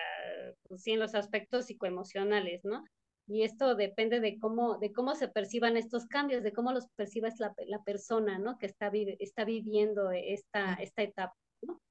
[0.70, 2.86] pues sí, en los aspectos psicoemocionales, ¿no?
[3.28, 7.30] Y esto depende de cómo, de cómo se perciban estos cambios, de cómo los perciba
[7.40, 8.58] la, la persona, ¿no?
[8.60, 11.82] Que está, está viviendo esta, esta etapa, ¿no?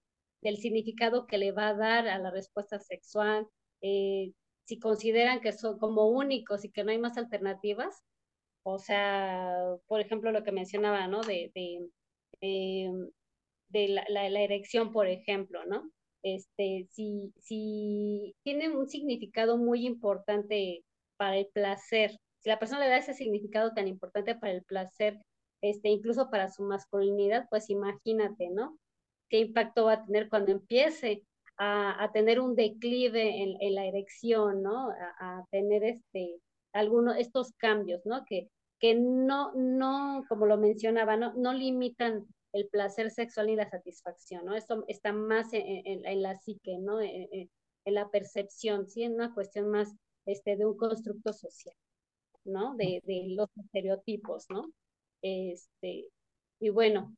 [0.43, 3.49] Del significado que le va a dar a la respuesta sexual,
[3.83, 4.33] eh,
[4.65, 8.03] si consideran que son como únicos y que no hay más alternativas,
[8.63, 11.21] o sea, por ejemplo, lo que mencionaba, ¿no?
[11.23, 11.91] De, de,
[13.69, 15.91] de, la, la, erección, por ejemplo, ¿no?
[16.23, 20.83] Este, si, si tiene un significado muy importante
[21.17, 25.19] para el placer, si la persona le da ese significado tan importante para el placer,
[25.63, 28.79] este, incluso para su masculinidad, pues imagínate, ¿no?
[29.31, 31.25] ¿Qué impacto va a tener cuando empiece
[31.57, 34.91] a, a tener un declive en, en, la erección, ¿no?
[34.91, 36.37] A, a tener este,
[36.75, 38.25] algunos, estos cambios, ¿no?
[38.27, 43.71] Que, que no, no, como lo mencionaba, no, no limitan el placer sexual y la
[43.71, 44.55] satisfacción, ¿no?
[44.55, 47.01] Esto está más en, en, la psique, ¿no?
[47.01, 49.03] En, en, la percepción, ¿sí?
[49.03, 49.95] En una cuestión más
[50.27, 51.77] este, de un constructo social,
[52.45, 52.75] ¿no?
[52.77, 54.73] De, de los estereotipos, ¿no?
[55.23, 56.09] Este,
[56.61, 57.15] y bueno,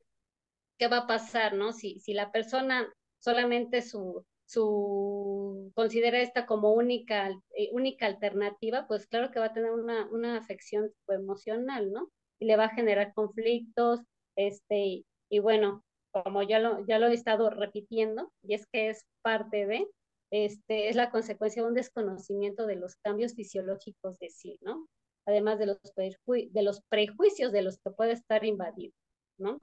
[0.77, 1.73] ¿qué va a pasar, no?
[1.73, 2.87] Si, si la persona
[3.19, 9.53] solamente su, su considera esta como única, eh, única alternativa, pues claro que va a
[9.53, 12.09] tener una, una afección emocional, ¿no?
[12.39, 14.01] Y le va a generar conflictos,
[14.35, 19.05] este, y bueno, como ya lo, ya lo he estado repitiendo, y es que es
[19.21, 19.87] parte de,
[20.31, 24.87] este, es la consecuencia de un desconocimiento de los cambios fisiológicos de sí, ¿no?
[25.25, 28.93] Además de los, de los prejuicios de los que puede estar invadido,
[29.37, 29.59] ¿no?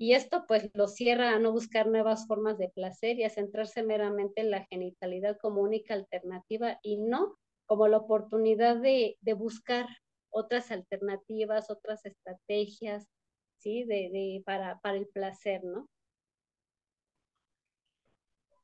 [0.00, 3.82] Y esto pues lo cierra a no buscar nuevas formas de placer y a centrarse
[3.82, 9.86] meramente en la genitalidad como única alternativa y no como la oportunidad de, de buscar
[10.30, 13.08] otras alternativas, otras estrategias,
[13.56, 13.84] ¿sí?
[13.84, 15.88] De, de, para, para el placer, ¿no?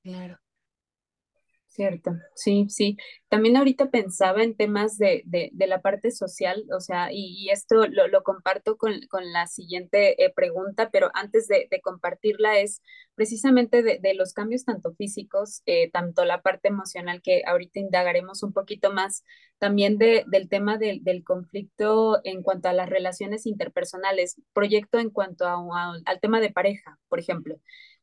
[0.03, 0.43] Claro.
[1.74, 2.96] Cierto, sí, sí.
[3.28, 7.50] También ahorita pensaba en temas de, de, de la parte social, o sea, y, y
[7.50, 12.60] esto lo, lo, comparto con, con la siguiente eh, pregunta, pero antes de, de, compartirla
[12.60, 12.80] es
[13.16, 18.52] precisamente de, los cambios tanto físicos, eh, tanto la parte emocional que ahorita indagaremos un
[18.52, 19.24] poquito más,
[19.58, 25.54] también del tema del conflicto en cuanto a las relaciones interpersonales, proyecto en cuanto a,
[25.54, 27.56] a, al tema de pareja, por ejemplo.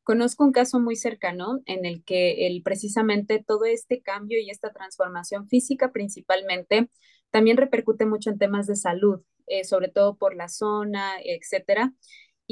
[0.04, 4.72] Conozco un caso muy cercano en el que el, precisamente todo este cambio y esta
[4.72, 6.90] transformación física principalmente
[7.30, 11.94] también repercute mucho en temas de salud, eh, sobre todo por la zona, etcétera.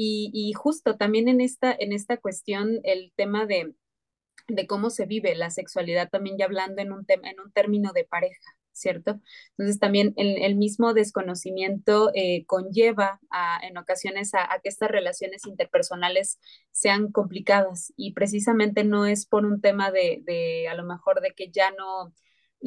[0.02, 3.74] Y, justo también en esta, en esta cuestión, el tema de,
[4.48, 8.04] de cómo se vive la sexualidad, también ya hablando en un, en un término de
[8.04, 8.59] pareja.
[8.80, 9.20] ¿Cierto?
[9.50, 16.38] Entonces también el, mismo desconocimiento eh, conlleva a, en ocasiones a, que estas relaciones interpersonales
[16.72, 21.32] sean complicadas y precisamente no es por un tema de, de a lo mejor de
[21.32, 22.12] que ya no,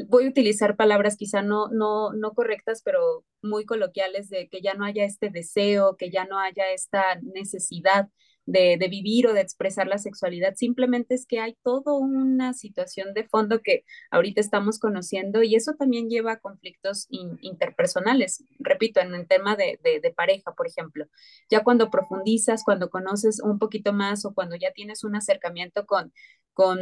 [0.07, 4.73] voy a utilizar palabras quizá no, no, no correctas, pero muy coloquiales de que ya
[4.73, 8.09] no haya este deseo, que ya no haya esta necesidad
[8.45, 13.13] de, de, vivir o de expresar la sexualidad, simplemente es que hay toda una situación
[13.13, 18.99] de fondo que ahorita estamos conociendo y eso también lleva a conflictos in, interpersonales, repito,
[18.99, 19.79] en el tema de,
[20.15, 21.05] pareja, por ejemplo.
[21.49, 26.13] Ya cuando profundizas, cuando conoces un poquito más o cuando ya tienes un acercamiento con,
[26.53, 26.79] con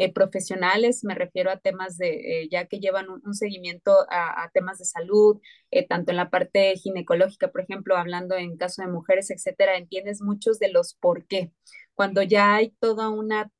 [0.00, 4.44] eh, profesionales, me refiero a temas de, eh, ya que llevan un, un seguimiento a,
[4.44, 8.82] a, temas de salud, eh, tanto en la parte ginecológica, por ejemplo, hablando en caso
[8.82, 11.52] de mujeres, etcétera, entiendes muchos de los por qué.
[11.94, 13.50] Cuando ya hay toda una,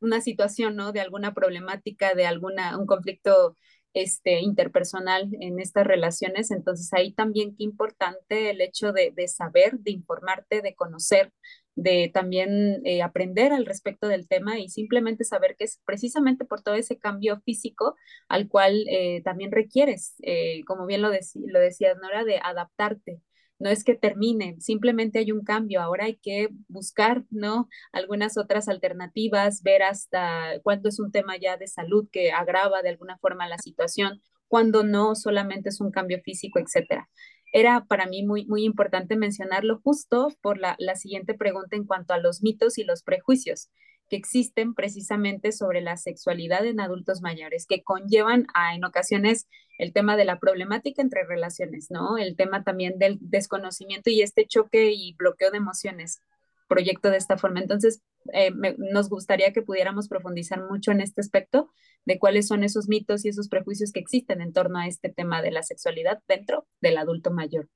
[0.00, 0.92] una situación, ¿no?
[0.92, 3.56] De alguna problemática, de alguna, un conflicto
[3.94, 6.50] este, interpersonal en estas relaciones.
[6.50, 11.32] Entonces ahí también qué importante el hecho de, de saber, de informarte, de conocer,
[11.78, 16.62] de también eh, aprender al respecto del tema y simplemente saber que es precisamente por
[16.62, 17.94] todo ese cambio físico
[18.28, 23.20] al cual eh, también requieres, eh, como bien lo, dec lo decías, Nora, de adaptarte
[23.60, 27.68] no es que termine, simplemente hay un cambio, ahora hay que buscar, ¿no?
[27.92, 32.90] Algunas otras alternativas, ver hasta cuándo es un tema ya de salud que agrava de
[32.90, 37.08] alguna forma la situación, cuando no solamente es un cambio físico, etcétera.
[37.52, 42.14] Era para mí muy, muy importante mencionarlo justo por la, la siguiente pregunta en cuanto
[42.14, 43.70] a los mitos y los prejuicios
[44.10, 49.46] que existen precisamente sobre la sexualidad en adultos mayores, que conllevan a, en ocasiones,
[49.78, 52.16] el tema de la problemática entre relaciones, ¿no?
[52.18, 56.22] El tema también del desconocimiento y este choque y bloqueo de emociones.
[56.68, 57.60] proyecto de esta forma.
[57.60, 61.70] Entonces, eh, nos gustaría que pudiéramos profundizar mucho en este aspecto
[62.04, 65.42] de cuáles son esos mitos y esos prejuicios que existen en torno a este tema
[65.42, 67.68] de la sexualidad dentro del adulto mayor.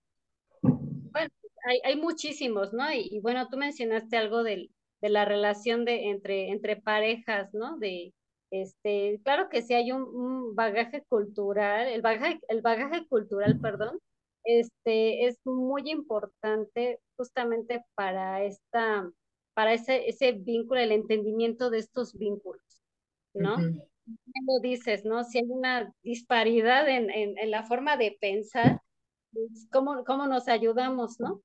[0.62, 1.30] Bueno,
[1.64, 2.84] hay, hay muchísimos, ¿no?
[2.92, 7.78] Y, bueno, tú mencionaste algo del, de la relación de, entre, entre parejas, ¿no?
[7.78, 8.14] De,
[8.50, 13.98] este, claro que sí hay un, un bagaje cultural, el bagaje, el bagaje cultural, perdón,
[14.44, 19.10] este, es muy importante justamente para esta,
[19.54, 22.62] para ese, ese vínculo, el entendimiento de estos vínculos,
[23.34, 23.56] ¿no?
[23.58, 25.24] Lo dices, ¿no?
[25.24, 28.80] Si hay una disparidad en, en, la forma de pensar,
[29.32, 31.42] pues, ¿cómo, ¿cómo, nos ayudamos, ¿no?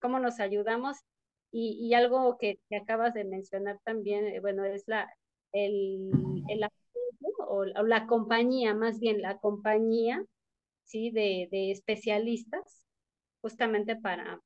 [0.00, 0.98] ¿Cómo nos ayudamos?
[1.50, 5.08] Y, y algo que, que, acabas de mencionar también, eh, bueno, es la,
[5.52, 6.10] el,
[6.48, 6.68] el
[7.38, 10.24] o, o la compañía, más bien la compañía
[10.84, 11.10] ¿sí?
[11.10, 12.86] de, de especialistas
[13.40, 14.40] justamente para,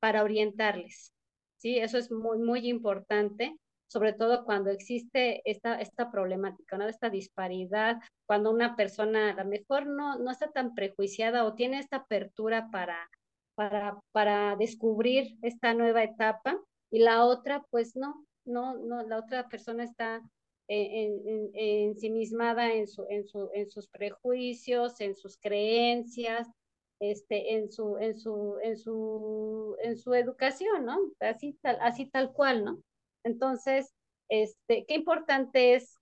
[0.00, 1.12] para orientarles.
[1.58, 1.78] ¿Sí?
[1.78, 3.56] Eso es muy, muy importante,
[3.88, 9.86] sobre todo cuando existe esta, esta problemática, esta disparidad, cuando una persona a lo mejor
[9.86, 13.08] no, no está tan prejuiciada o tiene esta apertura para,
[13.54, 16.58] para, para descubrir esta nueva etapa
[16.90, 20.22] y la otra, pues no, no, no, la otra persona está
[20.68, 26.46] en, en, ensimismada en, su, en, su, en sus prejuicios, en sus creencias,
[27.00, 30.98] este, en su, en su, en su, en su educación, ¿no?
[31.20, 32.82] Así tal, así tal cual, ¿no?
[33.24, 33.94] Entonces,
[34.28, 35.98] este, qué importante es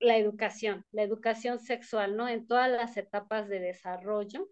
[0.00, 2.28] la educación, la educación sexual, ¿no?
[2.28, 4.48] En todas las etapas de desarrollo.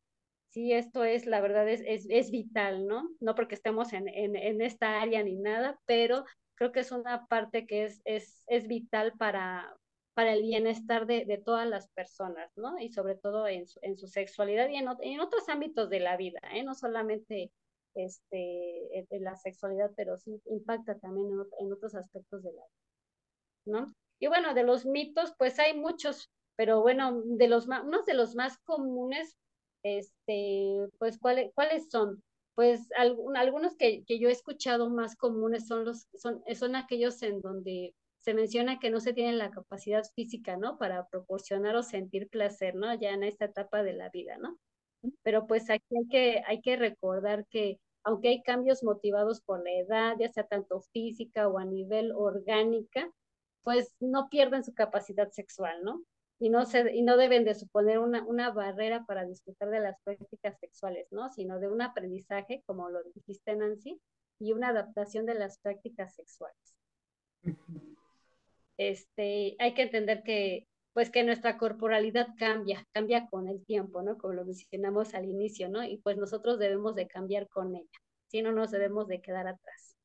[0.48, 3.08] Sí, esto es, la verdad, es, es, es vital, ¿no?
[3.20, 6.24] No porque estemos en, en, en esta área ni nada, pero
[6.56, 9.76] creo que es una parte que es, es, es vital para,
[10.20, 12.78] para el bienestar de, de, todas las personas, ¿no?
[12.78, 16.18] Y sobre todo en su, en su sexualidad y en, en, otros ámbitos de la
[16.18, 16.62] vida, ¿eh?
[16.62, 17.50] No solamente
[17.94, 22.74] este, en la sexualidad, pero sí impacta también en, en, otros aspectos de la vida,
[23.64, 23.94] ¿no?
[24.18, 28.12] Y bueno, de los mitos, pues hay muchos, pero bueno, de los más, unos de
[28.12, 29.38] los más comunes,
[29.82, 32.22] este, pues, ¿cuáles, ¿cuáles son?
[32.54, 37.40] pues algunos que, que, yo he escuchado más comunes son los son, son aquellos en
[37.40, 40.78] donde se menciona que no se tiene la capacidad física, ¿no?
[40.78, 42.94] Para proporcionar o sentir placer, ¿no?
[42.94, 44.58] Ya en esta etapa de la vida, ¿no?
[45.22, 49.72] Pero pues aquí hay que, hay que recordar que aunque hay cambios motivados por la
[49.72, 53.10] edad, ya sea tanto física o a nivel orgánica,
[53.62, 56.02] pues no pierden su capacidad sexual, ¿no?
[56.40, 60.00] y no, se, y no deben de suponer una, una barrera para disfrutar de las
[60.02, 61.30] prácticas sexuales, ¿no?
[61.30, 64.00] Sino de un aprendizaje, como lo dijiste Nancy,
[64.38, 66.74] y una adaptación de las prácticas sexuales.
[68.80, 74.16] Este, hay que entender que, pues que nuestra corporalidad cambia, cambia con el tiempo, ¿no?
[74.16, 75.84] Como lo mencionamos al inicio, ¿no?
[75.84, 77.90] Y pues nosotros debemos de cambiar con ella,
[78.28, 79.96] si no nos debemos de quedar atrás.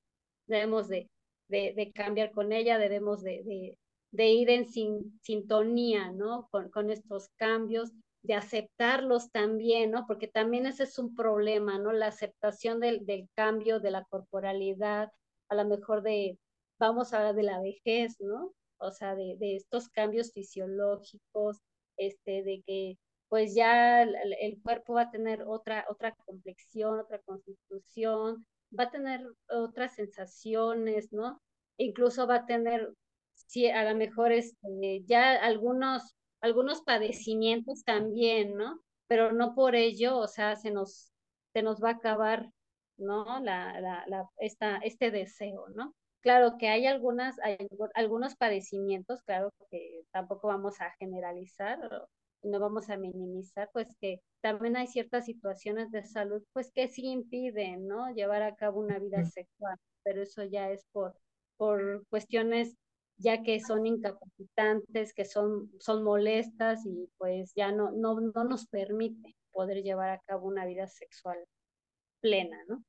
[0.47, 1.09] Debemos de,
[1.47, 3.79] de, de cambiar con ella, debemos de, de,
[4.11, 6.49] de ir en sin, sintonía, ¿no?
[6.51, 10.05] Con, con, estos cambios, de aceptarlos también, ¿no?
[10.05, 11.93] Porque también ese es un problema, ¿no?
[11.93, 15.13] La aceptación del, del cambio, de la corporalidad,
[15.47, 16.38] a lo mejor de,
[16.77, 18.51] vamos a hablar de la vejez, ¿no?
[18.77, 21.59] O sea, de, de estos cambios fisiológicos,
[21.97, 22.97] este, de que
[23.29, 28.45] pues ya el, cuerpo va a tener otra, otra complexión, otra constitución,
[28.77, 31.41] va a tener otras sensaciones, ¿no?
[31.77, 32.93] Incluso va a tener
[33.33, 38.79] sí, a lo mejor este, ya algunos, algunos padecimientos también, ¿no?
[39.07, 41.11] Pero no por ello, o sea, se nos,
[41.53, 42.49] se nos va a acabar,
[42.97, 43.39] ¿no?
[43.41, 45.93] La, la, la, esta, este deseo, ¿no?
[46.25, 47.55] Claro que hay algunas, hay
[47.93, 51.77] algunos padecimientos, claro que tampoco vamos a generalizar,
[52.41, 57.03] no vamos a minimizar, pues que también hay ciertas situaciones de salud, pues que sí
[57.05, 58.11] impiden, ¿no?
[58.11, 61.15] Llevar a cabo una vida sexual, pero eso ya es por,
[61.57, 62.75] por cuestiones
[63.17, 68.65] ya que son incapacitantes, que son, son molestas y pues ya no, no, no nos
[68.67, 71.38] permite poder llevar a cabo una vida sexual
[72.19, 72.83] plena, ¿no?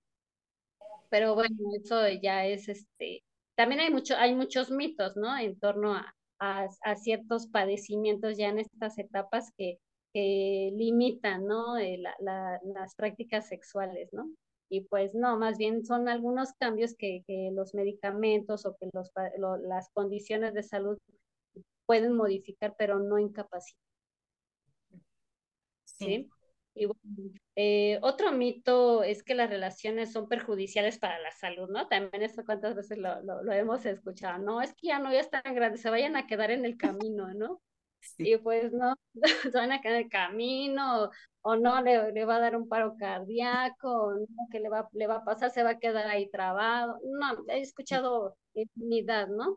[1.11, 3.23] Pero bueno, eso ya es este,
[3.57, 5.37] también hay mucho, hay muchos mitos, ¿no?
[5.37, 9.79] En torno a, a, a ciertos padecimientos ya en estas etapas que,
[10.15, 11.79] que limitan, ¿no?
[11.79, 14.31] Eh, la, la, las prácticas sexuales, ¿no?
[14.69, 19.13] y pues no, más bien son algunos cambios que, que los medicamentos o que los,
[19.39, 20.99] lo, las condiciones de salud
[21.87, 23.81] pueden modificar, pero no incapacitar.
[25.85, 26.05] ¿Sí?
[26.05, 26.29] ¿Sí?
[26.77, 31.89] Y bueno, eh, otro mito es que las relaciones son perjudiciales para la salud, ¿no?
[31.89, 35.21] También esto cuántas veces lo, lo, lo hemos escuchado, no, es que ya no ya
[35.21, 37.63] están grandes, se vayan a quedar en el camino, ¿no?
[38.19, 38.95] y pues no,
[39.53, 41.11] se van a quedar en el camino,
[41.43, 44.89] o, no, le, le, va a dar un paro cardíaco, o no, que le va,
[44.93, 46.99] le va a pasar, se va a quedar ahí trabado.
[47.05, 49.57] No, he escuchado infinidad, ¿no?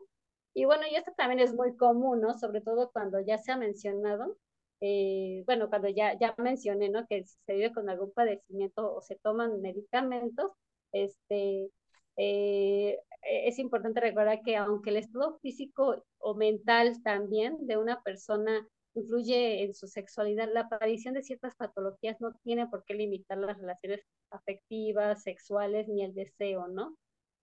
[0.54, 2.38] Y bueno, y esto también es muy común, ¿no?
[2.38, 4.36] Sobre todo cuando ya se ha mencionado,
[4.80, 7.06] eh, bueno, cuando ya, ya mencioné, ¿no?
[7.06, 10.52] Que se vive con algún padecimiento o se toman medicamentos,
[10.92, 11.70] este,
[12.16, 18.66] eh, es importante recordar que aunque el estado físico o mental también de una persona
[18.94, 23.58] influye en su sexualidad, la aparición de ciertas patologías no tiene por qué limitar las
[23.58, 24.00] relaciones
[24.30, 26.96] afectivas, sexuales, ni el deseo, ¿no?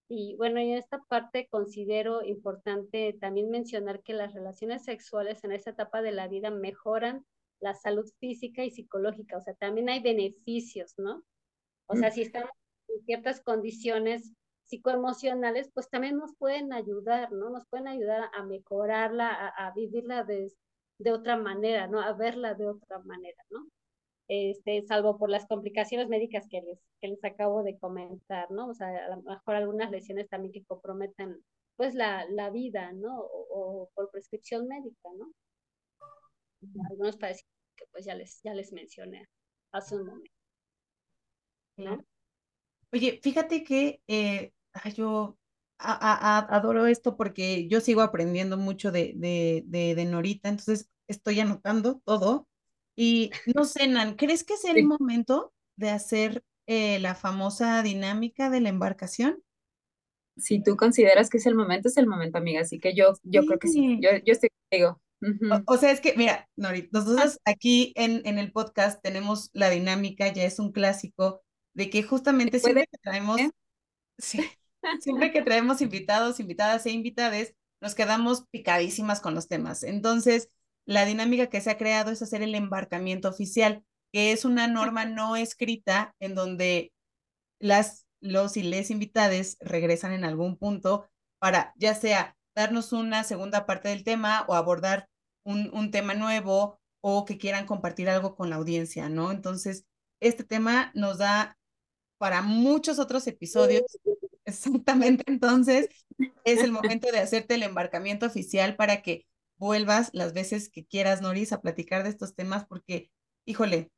[0.10, 5.72] Y bueno, en esta parte considero importante también mencionar que las relaciones sexuales en esta
[5.72, 7.26] etapa de la vida mejoran
[7.60, 11.24] la salud física y psicológica, o sea, también hay beneficios, ¿no?
[11.88, 12.52] O sea, si estamos
[12.88, 14.34] en ciertas condiciones
[14.66, 17.50] psicoemocionales, pues también nos pueden ayudar, ¿no?
[17.50, 20.52] Nos pueden ayudar a mejorarla, a, vivirla de,
[21.00, 22.02] de, otra manera, ¿no?
[22.02, 23.66] A verla de otra manera, ¿no?
[24.28, 28.68] Este, salvo por las complicaciones médicas que les, que les acabo de comentar, ¿no?
[28.70, 31.44] O sea, a lo mejor algunas lesiones también que comprometen,
[31.76, 33.20] pues, la, la vida, ¿no?
[33.20, 35.32] O, por prescripción médica, ¿no?
[36.90, 39.30] Algunos padecimientos que pues ya les, ya les mencioné
[39.72, 40.32] hace un momento.
[41.78, 42.04] ¿no?
[42.92, 44.52] Oye, fíjate que eh,
[44.96, 45.38] yo
[45.80, 52.48] adoro esto porque yo sigo aprendiendo mucho de, de, de, Norita, entonces estoy anotando todo.
[53.00, 58.50] Y no sé, Nan, ¿crees que es el momento de hacer eh, la famosa dinámica
[58.50, 59.44] de la embarcación?
[60.36, 62.62] Si tú consideras que es el momento, es el momento, amiga.
[62.62, 64.00] Así que yo, yo creo que sí.
[64.02, 65.00] Yo, yo estoy contigo.
[65.68, 67.52] o, sea, es que, mira, nosotros ah.
[67.52, 71.44] aquí en, en el podcast tenemos la dinámica, ya es un clásico,
[71.76, 73.40] de que justamente siempre que traemos,
[74.18, 74.42] sí,
[75.02, 79.84] siempre que traemos invitados, invitadas e invitades, nos quedamos picadísimas con los temas.
[79.84, 80.50] Entonces,
[80.88, 85.06] la dinámica que se ha creado es hacer el embarcamiento oficial, que es una norma
[85.06, 86.94] no escrita en donde
[87.60, 91.08] las, los y les invitades regresan en algún punto
[91.40, 95.08] para ya sea darnos una segunda parte del tema o abordar
[95.44, 99.32] un, un tema nuevo o que quieran compartir algo con la audiencia, ¿no?
[99.32, 99.86] Entonces,
[100.20, 101.58] este tema nos da
[102.18, 103.84] para muchos otros episodios
[104.48, 105.90] Exactamente, entonces
[106.46, 109.28] es el momento de hacerte el embarcamiento oficial para que
[109.58, 113.12] vuelvas las veces que quieras, Noris, a platicar de estos temas, porque,
[113.46, 113.92] híjole,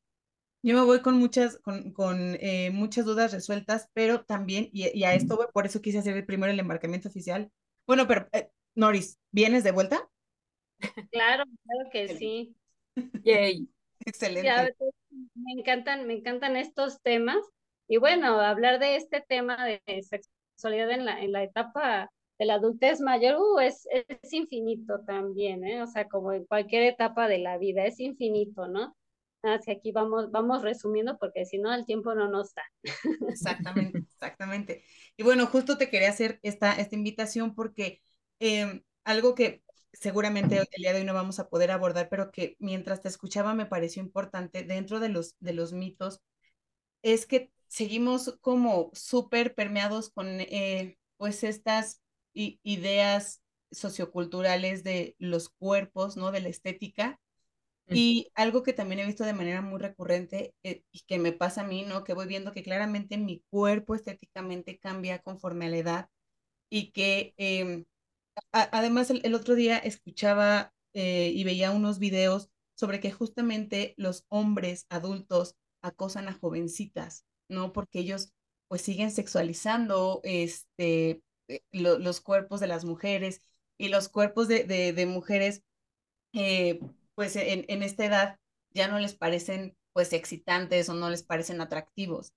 [0.62, 5.14] yo me voy con muchas, con, con eh, muchas dudas resueltas, pero también, y, a
[5.14, 7.52] esto por eso quise hacer primero el embarcamiento oficial.
[7.88, 10.10] Bueno, pero, eh, Noris, ¿vienes de vuelta?
[11.12, 12.56] Claro, claro que sí.
[13.24, 13.70] Yay.
[14.06, 14.76] Excelente.
[15.36, 17.38] me encantan, me encantan estos temas.
[17.88, 22.56] Y bueno, hablar de este tema de sexualidad en la, en la etapa de la
[22.56, 25.84] adultez mayor uh, es, es infinito también, ¿eh?
[25.84, 28.96] O sea, como en cualquier etapa de la vida, es infinito, ¿no?
[29.42, 32.64] Así aquí vamos, vamos resumiendo porque si no el tiempo no nos da.
[33.28, 34.84] Exactamente, exactamente.
[35.18, 38.02] Y bueno, justo te quería hacer esta, esta invitación porque
[38.40, 39.62] em, algo que
[39.94, 43.54] seguramente el día de hoy no vamos a poder abordar, pero que mientras te escuchaba
[43.54, 46.22] me pareció importante dentro de los, de los mitos,
[47.02, 52.02] es que seguimos como súper permeados con eh, pues estas
[52.34, 56.32] ideas socioculturales de los cuerpos, ¿no?
[56.32, 57.20] De la estética.
[57.92, 61.62] Y algo que también he visto de manera muy recurrente eh, y que me pasa
[61.62, 62.04] a mí, ¿no?
[62.04, 66.10] Que voy viendo que claramente mi cuerpo estéticamente cambia conforme a la edad
[66.70, 67.86] y que em,
[68.52, 74.86] además el, otro día escuchaba eh, y veía unos videos sobre que justamente los hombres
[74.90, 77.74] adultos acosan a jovencitas ¿no?
[77.74, 78.32] Porque ellos
[78.68, 83.42] pues siguen sexualizando este, eh, los cuerpos de las mujeres
[83.78, 85.64] y los cuerpos de, de, mujeres,
[86.34, 86.80] eh,
[87.16, 88.40] pues en, en, esta edad
[88.72, 92.34] ya no les parecen pues excitantes o no les parecen atractivos.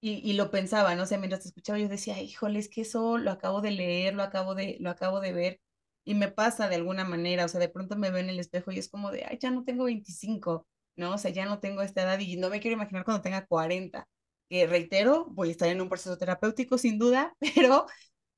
[0.00, 1.06] Y, y lo pensaba, ¿no?
[1.06, 4.22] sé, mientras te escuchaba yo decía, híjole, es que eso lo acabo de leer, lo
[4.24, 5.60] acabo de, lo acabo de ver
[6.04, 8.72] y me pasa de alguna manera, o sea, de pronto me veo en el espejo
[8.72, 11.14] y es como de, ay, ya no tengo 25, ¿no?
[11.14, 14.08] O sea, ya no tengo esta edad y no me quiero imaginar cuando tenga 40
[14.48, 17.86] que reitero, voy a estar en un proceso terapéutico sin duda, pero,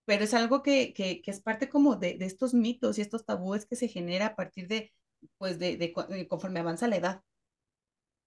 [0.05, 3.25] pero es algo que, que, que es parte como de, de, estos mitos y estos
[3.25, 4.93] tabúes que se genera a partir de,
[5.39, 5.93] pues, de, de,
[6.29, 7.23] conforme avanza la edad.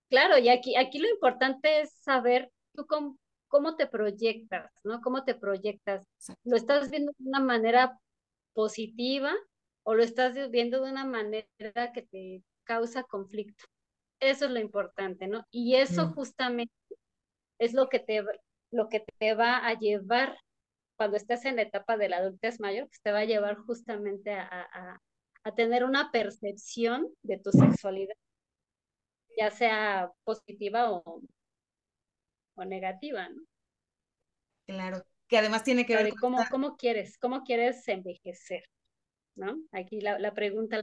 [0.10, 3.18] Claro, y aquí, aquí lo importante es saber tú cómo,
[3.48, 5.02] cómo te proyectas, ¿no?
[5.02, 6.08] ¿Cómo te proyectas?
[6.44, 8.00] ¿Lo estás viendo de una manera
[8.54, 9.34] positiva
[9.84, 13.66] o lo estás viendo de una manera que te causa conflicto?
[14.20, 15.46] Eso es lo importante, ¿no?
[15.52, 16.14] Y eso mm.
[16.14, 16.74] justamente
[17.60, 18.24] es lo que te,
[18.72, 20.38] lo que te va a llevar
[20.98, 24.34] cuando estés en la etapa de la adultez mayor, que te va a llevar justamente
[24.34, 25.00] a,
[25.44, 28.16] a tener una percepción de tu sexualidad,
[29.38, 31.22] ya sea positiva o,
[32.56, 33.44] o negativa, ¿no?
[34.66, 38.64] Claro, que además tiene que ver con cómo, cómo quieres, cómo quieres envejecer,
[39.36, 39.58] ¿no?
[39.72, 40.82] Aquí la, la pregunta.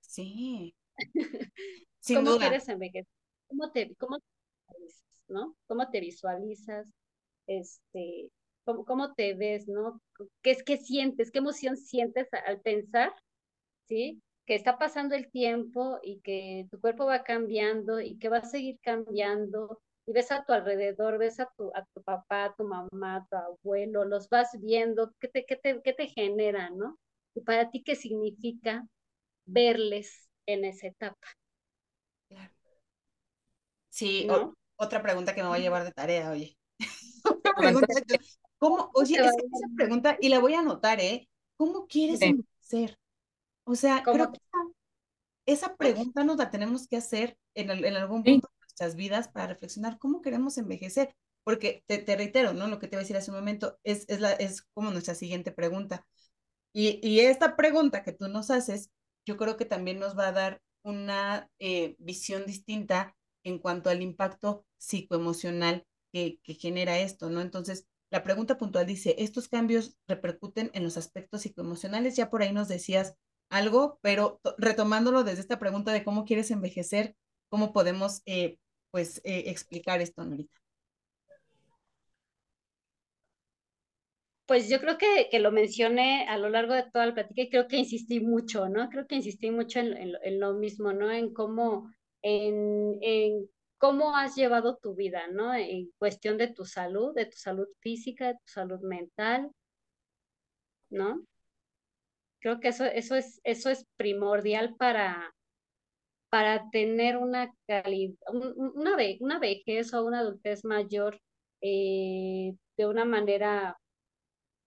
[0.00, 0.74] Sí.
[2.06, 3.08] ¿Cómo quieres envejecer?
[3.48, 5.56] ¿Cómo te, cómo visualizas, ¿no?
[5.66, 6.88] ¿Cómo te visualizas?
[7.48, 8.30] Este,
[8.66, 10.02] ¿cómo, cómo te ves, ¿no?
[10.42, 11.32] ¿Qué es que sientes?
[11.32, 13.12] ¿Qué emoción sientes al pensar,
[13.88, 14.22] ¿sí?
[14.46, 18.44] Que está pasando el tiempo y que tu cuerpo va cambiando y que va a
[18.44, 22.64] seguir cambiando y ves a tu alrededor, ves a tu, a tu papá, a tu
[22.64, 26.98] mamá, a tu abuelo, los vas viendo, ¿qué te, qué te, qué te genera, no?
[27.34, 28.86] Y para ti, ¿qué significa
[29.46, 31.28] verles en esa etapa?
[33.90, 34.26] Sí,
[34.76, 36.56] otra pregunta que me voy a llevar de tarea, oye.
[37.24, 37.94] otra pregunta.
[38.58, 38.90] ¿Cómo?
[38.94, 39.32] Oye, esa,
[39.76, 41.28] pregunta, y la voy a anotar, ¿eh?
[41.56, 42.20] ¿Cómo quieres
[42.60, 42.98] ser?
[43.64, 44.38] O sea, creo que
[45.46, 49.48] esa, pregunta nos la tenemos que hacer en, en algún punto de nuestras vidas para
[49.48, 51.14] reflexionar cómo queremos envejecer.
[51.44, 52.66] Porque te, te, reitero, ¿no?
[52.66, 55.14] Lo que te voy a decir hace un momento es, es, la, es como nuestra
[55.14, 56.04] siguiente pregunta.
[56.72, 58.90] Y, y esta pregunta que tú nos haces,
[59.24, 64.02] yo creo que también nos va a dar una eh, visión distinta en cuanto al
[64.02, 67.40] impacto psicoemocional que, que genera esto, ¿no?
[67.40, 72.16] Entonces, la pregunta puntual dice, ¿estos cambios repercuten en los aspectos psicoemocionales?
[72.16, 73.16] Ya por ahí nos decías
[73.48, 77.16] algo, pero retomándolo desde esta pregunta de cómo quieres envejecer,
[77.48, 78.58] ¿cómo podemos, eh,
[78.90, 80.52] pues, eh, explicar esto, Norita?
[84.46, 87.50] Pues yo creo que, que, lo mencioné a lo largo de toda la plática y
[87.50, 88.88] creo que insistí mucho, ¿no?
[88.90, 91.10] Creo que insistí mucho en, en, en lo mismo, ¿no?
[91.10, 91.90] En cómo
[92.22, 93.48] en,
[93.78, 95.54] cómo has llevado tu vida, ¿no?
[95.54, 99.50] En cuestión de tu salud, de tu salud física, de tu salud mental,
[100.90, 101.22] ¿no?
[102.40, 105.34] Creo que eso, eso, es, eso es primordial para,
[106.30, 111.20] para tener una calidad, una, una vejez o una adultez mayor
[111.60, 113.78] eh, de una manera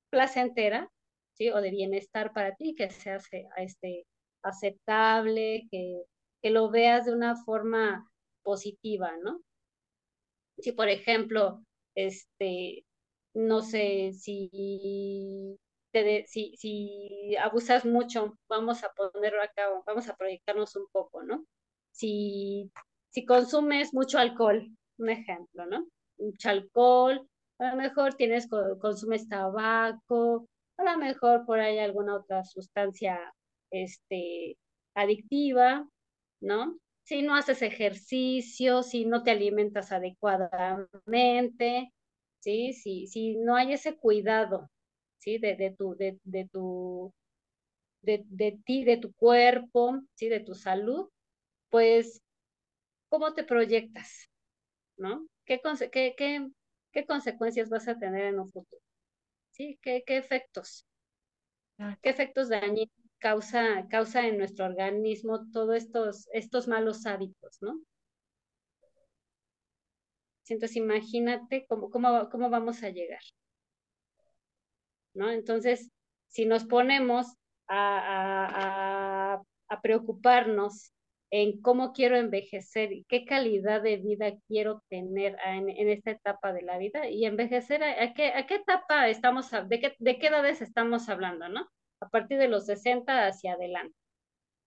[0.10, 0.90] placentera,
[1.34, 1.50] ¿sí?
[1.52, 3.20] O de bienestar para ti, que sea
[3.58, 4.06] este,
[4.44, 6.04] aceptable, que,
[6.42, 8.10] que lo veas de una forma
[8.50, 9.42] positiva, ¿no?
[10.58, 11.64] Si, por ejemplo,
[11.96, 12.84] este,
[13.36, 14.50] no sé, si,
[15.92, 21.46] te si, si abusas mucho, vamos a ponerlo acá, vamos a proyectarnos un poco, ¿no?
[21.92, 22.72] Si,
[23.12, 25.86] si consumes mucho alcohol, un ejemplo, ¿no?
[26.18, 27.30] Mucho alcohol,
[27.60, 28.48] a lo mejor tienes,
[28.82, 30.48] consumes tabaco,
[30.78, 33.20] a lo mejor por ahí alguna otra sustancia
[33.70, 34.58] este,
[34.96, 35.88] adictiva,
[36.42, 36.80] ¿no?
[37.10, 41.92] Si no haces ejercicio, si no te alimentas adecuadamente,
[42.40, 42.74] ¿sí?
[42.74, 44.70] Si, si no hay ese cuidado,
[45.18, 45.40] ¿sí?
[45.40, 47.12] De, de tu, de, de tu,
[48.02, 50.30] de, de, ti, de tu cuerpo, ¿sí?
[50.30, 51.10] De tu salud,
[51.70, 52.22] pues,
[53.10, 54.30] ¿cómo te proyectas?
[54.98, 55.28] ¿No?
[55.46, 56.48] ¿Qué, qué, qué,
[56.92, 58.82] qué consecuencias vas a tener en un futuro?
[59.52, 59.80] ¿Sí?
[59.82, 60.86] ¿Qué, qué efectos?
[62.02, 67.80] ¿Qué efectos dañinos causa, causa en nuestro organismo todos estos, estos malos hábitos, ¿no?
[70.48, 73.22] Entonces imagínate cómo, cómo, cómo vamos a llegar,
[75.14, 75.30] ¿no?
[75.30, 75.92] Entonces,
[76.28, 77.28] si nos ponemos
[77.68, 79.42] a,
[79.84, 80.92] preocuparnos
[81.32, 86.52] en cómo quiero envejecer y qué calidad de vida quiero tener en, en esta etapa
[86.54, 90.28] de la vida y envejecer, ¿a, qué, a qué etapa estamos, de qué, de qué
[90.28, 91.70] edades estamos hablando, no?
[92.02, 93.96] A partir de los 60 hacia adelante,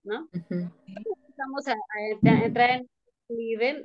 [0.04, 0.28] ¿no?
[1.36, 1.76] Vamos a,
[2.22, 2.88] entrar en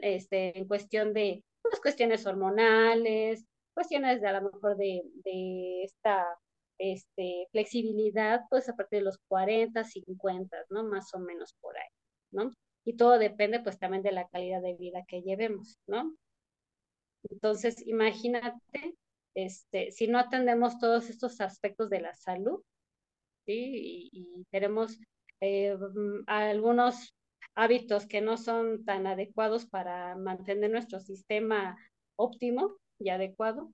[0.02, 6.26] este, en cuestión de pues, cuestiones hormonales, cuestiones de a lo mejor de, de esta
[6.78, 10.84] este, flexibilidad, pues a partir de los 40, 50, ¿no?
[10.84, 11.90] Más o menos por ahí,
[12.32, 12.52] ¿no?
[12.86, 16.16] Y todo depende pues también de la calidad de vida que llevemos, ¿no?
[17.30, 18.96] Entonces, imagínate,
[19.36, 22.62] este, si no atendemos todos estos aspectos de la salud,
[23.54, 25.00] y, tenemos
[25.42, 27.16] eh, mm, algunos
[27.56, 31.78] hábitos que no son tan adecuados para mantener nuestro sistema
[32.16, 33.72] óptimo y adecuado,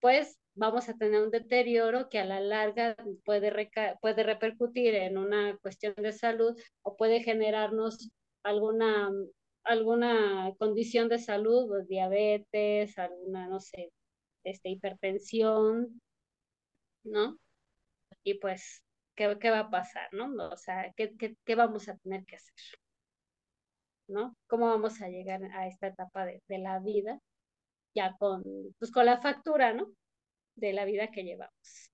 [0.00, 3.70] pues vamos a tener un deterioro que a la larga puede,
[4.00, 8.10] puede repercutir en una cuestión de salud o puede generarnos
[8.42, 9.10] alguna,
[9.64, 13.92] alguna condición de salud, pues, diabetes, alguna, no sé,
[14.44, 16.00] este, hipertensión,
[17.04, 17.38] ¿no?
[18.24, 18.82] Y pues
[19.16, 20.26] ¿qué, qué va a pasar, no?
[20.48, 22.54] O sea, ¿qué, qué, qué vamos a tener que hacer?
[24.08, 24.36] ¿no?
[24.46, 27.20] ¿Cómo vamos a llegar a esta etapa de, la vida
[27.94, 28.42] ya con,
[28.78, 29.88] pues con la factura, ¿no?
[30.56, 31.90] De la vida que llevamos.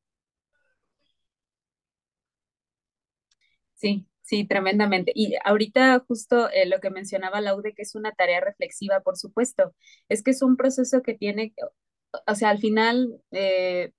[3.74, 5.12] Sí, Sí, tremendamente.
[5.14, 9.74] Y ahorita justo eh, lo que mencionaba Laude, que es una tarea reflexiva, por supuesto,
[10.08, 11.54] es que es un proceso que tiene,
[12.26, 13.92] o sea, al final, eh,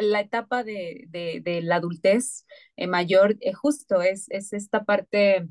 [0.00, 5.48] la etapa de, de, la adultez eh, mayor, eh, justo es, es esta parte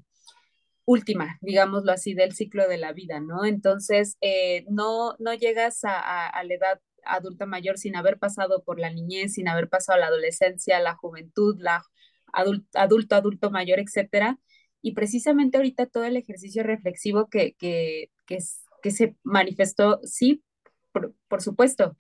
[0.86, 3.46] última, digámoslo así, del ciclo de la vida, ¿no?
[3.46, 8.92] Entonces, eh, no, no llegas a, la edad adulta mayor sin haber pasado por la
[8.92, 11.84] niñez, sin haber pasado la adolescencia, la juventud, la
[12.34, 14.40] adulto, adulto, adulto mayor, etcétera.
[14.82, 20.44] Y precisamente ahorita todo el ejercicio reflexivo que, que, que se manifestó, sí,
[20.94, 21.96] por, por, supuesto.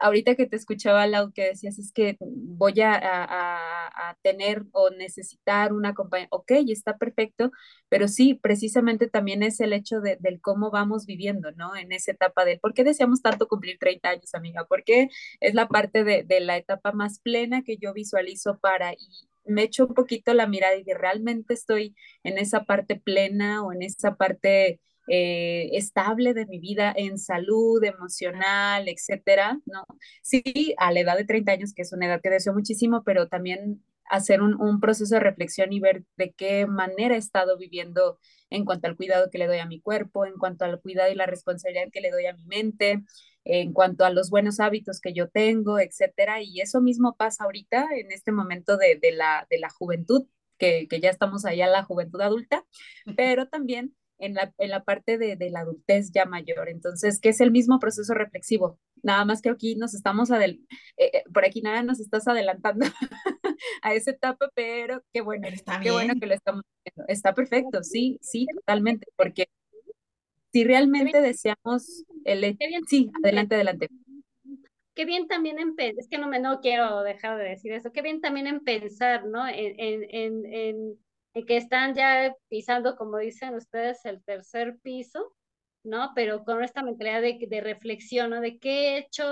[0.00, 4.90] Ahorita que te escuchaba, Lau, que decías, es que voy a, a, a tener o
[4.90, 6.28] necesitar una compañía.
[6.30, 7.50] Ok, está perfecto,
[7.88, 11.74] pero sí, precisamente también es el hecho de, del cómo vamos viviendo, ¿no?
[11.76, 14.66] En esa etapa del, ¿por qué deseamos tanto cumplir 30 años, amiga?
[14.68, 15.08] Porque
[15.40, 18.98] es la parte de, de la etapa más plena que yo visualizo para, y,
[19.44, 23.72] me echo un poquito la mirada y que realmente estoy en esa parte plena o
[23.72, 29.84] en esa parte eh, estable de mi vida en salud emocional, etcétera, ¿no?
[30.22, 33.28] Sí, a la edad de 30 años, que es una edad que deseo muchísimo, pero
[33.28, 38.18] también hacer un, un, proceso de reflexión y ver de qué manera he estado viviendo
[38.50, 41.14] en cuanto al cuidado que le doy a mi cuerpo, en cuanto al cuidado y
[41.14, 43.02] la responsabilidad que le doy a mi mente,
[43.44, 46.42] en cuanto a los buenos hábitos que yo tengo, etcétera.
[46.42, 50.26] Y eso mismo pasa ahorita en este momento de, de, la, de la juventud,
[50.58, 52.64] que, que ya estamos allá la juventud adulta,
[53.16, 56.68] pero también en la, en la parte de, de, la adultez ya mayor.
[56.68, 58.78] Entonces, que es el mismo proceso reflexivo.
[59.02, 62.86] Nada más que aquí nos estamos, adel eh, por aquí nada nos estás adelantando
[63.82, 67.04] a esa etapa, pero qué bueno, está qué bueno que lo estamos viendo.
[67.08, 69.48] Está perfecto, sí, sí, totalmente, porque
[70.52, 72.56] si realmente deseamos el
[72.86, 73.88] sí, adelante, adelante.
[74.94, 78.02] Qué bien también en es que no me no quiero dejar de decir eso, qué
[78.02, 79.46] bien también en pensar, ¿no?
[79.48, 79.74] En,
[80.08, 80.96] en,
[81.46, 85.34] que están ya pisando, como dicen ustedes, el tercer piso,
[85.84, 86.12] ¿no?
[86.14, 88.40] Pero con esta mentalidad de, de reflexión, ¿no?
[88.40, 89.24] De qué he hecho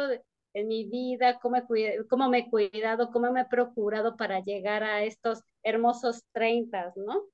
[0.54, 1.56] en mi vida, cómo,
[2.08, 7.24] cómo me he cuidado, cómo me he procurado para llegar a estos hermosos 30, ¿no?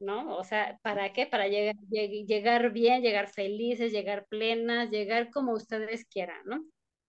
[0.00, 0.36] ¿No?
[0.36, 1.26] O sea, ¿para qué?
[1.26, 6.64] Para llegar, llegar bien, llegar felices, llegar plenas, llegar como ustedes quieran, ¿no?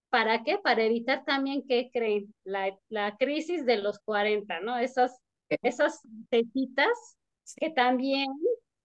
[0.09, 0.57] ¿Para qué?
[0.57, 2.35] Para evitar también, ¿qué creen?
[2.43, 4.77] La, la crisis de los 40, ¿no?
[4.77, 5.20] Esos
[5.61, 7.17] esas tetitas
[7.57, 8.27] que también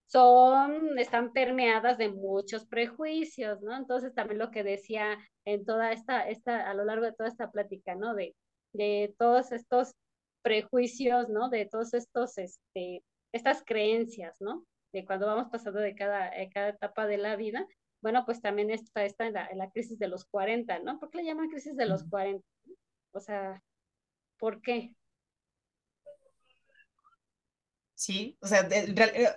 [0.07, 3.77] son, están permeadas de muchos prejuicios, ¿no?
[3.77, 7.51] Entonces también lo que decía en toda esta, esta, a lo largo de toda esta
[7.51, 8.15] plática, ¿no?
[8.15, 8.35] De,
[8.73, 9.95] de todos estos
[10.43, 11.49] prejuicios, ¿no?
[11.49, 13.03] De todos estos, este,
[13.33, 14.65] estas creencias, ¿no?
[14.93, 17.67] De cuando vamos pasando de cada, de cada etapa de la vida,
[18.01, 21.01] bueno, pues también está, está en, la, en la crisis de los 40, ¿no?
[21.01, 22.47] ¿Por qué le llaman crisis de los 40?
[23.13, 23.63] O sea,
[24.39, 24.95] ¿por qué?
[27.97, 28.95] Sí, o sea, eh,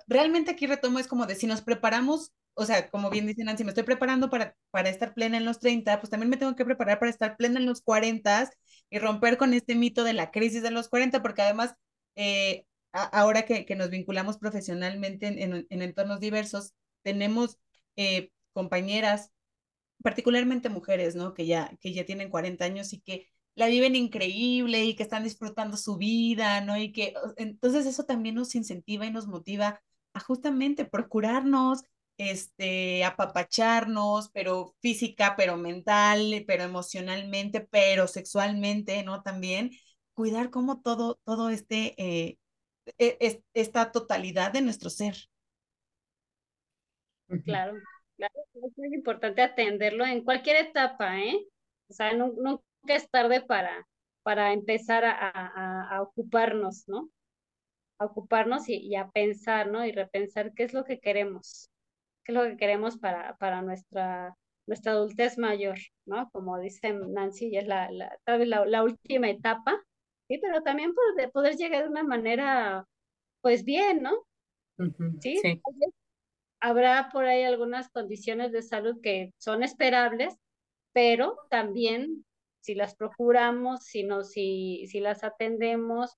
[0.07, 3.63] realmente aquí retomo es como de si nos preparamos, o sea, como bien dice Nancy,
[3.63, 6.65] me estoy preparando para, para estar plena en los 30, pues también me tengo que
[6.65, 8.51] preparar para estar plena en los 40
[8.89, 11.73] y romper con este mito de la crisis de los 40, porque además,
[12.15, 17.57] eh, ahora que, que, nos vinculamos profesionalmente en, en, en entornos diversos, tenemos
[17.95, 19.31] eh, compañeras,
[20.03, 21.33] particularmente mujeres, ¿no?
[21.33, 23.27] Que ya, que ya tienen 40 años y que
[23.59, 26.77] la viven increíble y que están disfrutando su vida, ¿no?
[26.77, 29.81] Y que entonces eso también nos incentiva y nos motiva
[30.13, 31.83] a justamente procurarnos,
[32.17, 39.23] este, apapacharnos, pero física, pero mental, pero emocionalmente, pero sexualmente, ¿no?
[39.23, 39.71] También
[40.13, 42.37] cuidar como todo, todo este, eh,
[42.97, 45.17] es, esta totalidad de nuestro ser.
[47.43, 47.77] Claro,
[48.15, 51.45] claro, es muy importante atenderlo en cualquier etapa, ¿eh?
[51.89, 53.87] O sea, no, no nunca es tarde para,
[54.23, 57.09] para empezar a, a, a ocuparnos, ¿no?
[57.99, 59.85] A ocuparnos y, y, a pensar, ¿no?
[59.85, 61.69] Y repensar qué es lo que queremos,
[62.23, 64.35] qué es lo que queremos para, para nuestra,
[64.67, 66.29] nuestra adultez mayor, ¿no?
[66.31, 69.81] Como dice Nancy, ya es la, la, tal vez la, la última etapa,
[70.27, 72.85] sí, pero también por poder llegar de una manera,
[73.41, 74.13] pues bien, ¿no?
[74.77, 75.37] Uh -huh, ¿Sí?
[75.41, 75.61] sí.
[76.61, 80.35] Habrá por ahí algunas condiciones de salud que son esperables,
[80.93, 82.25] pero también
[82.59, 86.17] si las procuramos, si, no, si, si las atendemos,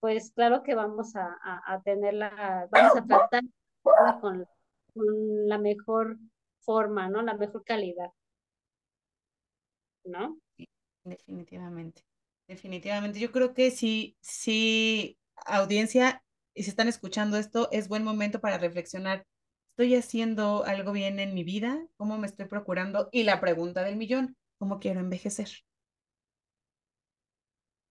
[0.00, 3.42] pues claro que vamos a, a, a tenerla, vamos a tratar
[4.20, 4.46] con,
[4.92, 6.18] con la mejor
[6.60, 7.22] forma, ¿no?
[7.22, 8.10] La mejor calidad.
[10.04, 10.38] ¿No?
[11.04, 12.02] Definitivamente,
[12.46, 13.18] definitivamente.
[13.18, 16.22] Yo creo que sí, sí, audiencia,
[16.54, 19.26] y si están escuchando esto, es buen momento para reflexionar.
[19.70, 21.84] ¿Estoy haciendo algo bien en mi vida?
[21.96, 23.08] ¿Cómo me estoy procurando?
[23.10, 25.48] Y la pregunta del millón, ¿cómo quiero envejecer?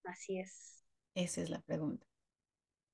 [0.03, 0.83] Así es.
[1.15, 2.05] Esa es la pregunta.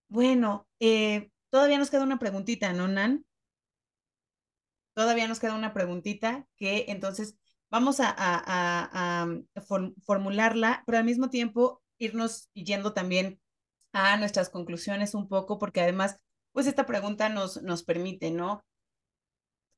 [0.08, 3.26] Bueno, eh, todavía nos queda una preguntita, ¿no, Nan?
[4.94, 7.38] Todavía nos queda una preguntita que entonces
[7.70, 9.28] vamos a,
[10.06, 13.40] formularla, pero al mismo tiempo irnos yendo también
[13.94, 16.20] a nuestras conclusiones un poco, porque además,
[16.52, 18.66] pues esta pregunta nos, nos permite, ¿no?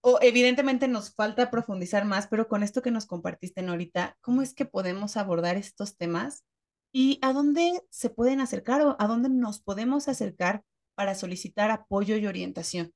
[0.02, 4.54] O evidentemente nos falta profundizar más, pero con esto que nos compartiste, Norita, ¿cómo es
[4.54, 6.44] que podemos abordar estos temas
[6.92, 10.64] y a dónde se pueden acercar o a dónde nos podemos acercar
[10.96, 12.92] para solicitar apoyo y orientación?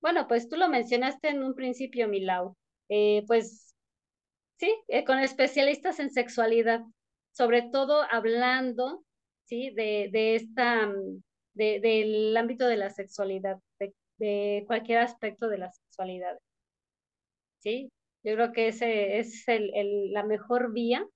[0.00, 2.56] Bueno, pues tú lo mencionaste en un principio, Milau.
[2.88, 3.74] Eh, pues
[4.58, 6.82] sí, eh, con especialistas en sexualidad,
[7.32, 9.04] sobre todo hablando,
[9.44, 11.22] sí, de, de esta, mm,
[11.54, 16.38] de, del ámbito de la sexualidad, de, de, cualquier aspecto de la sexualidad.
[17.60, 17.90] Sí,
[18.24, 21.06] yo creo que ese es el, el, la mejor vía,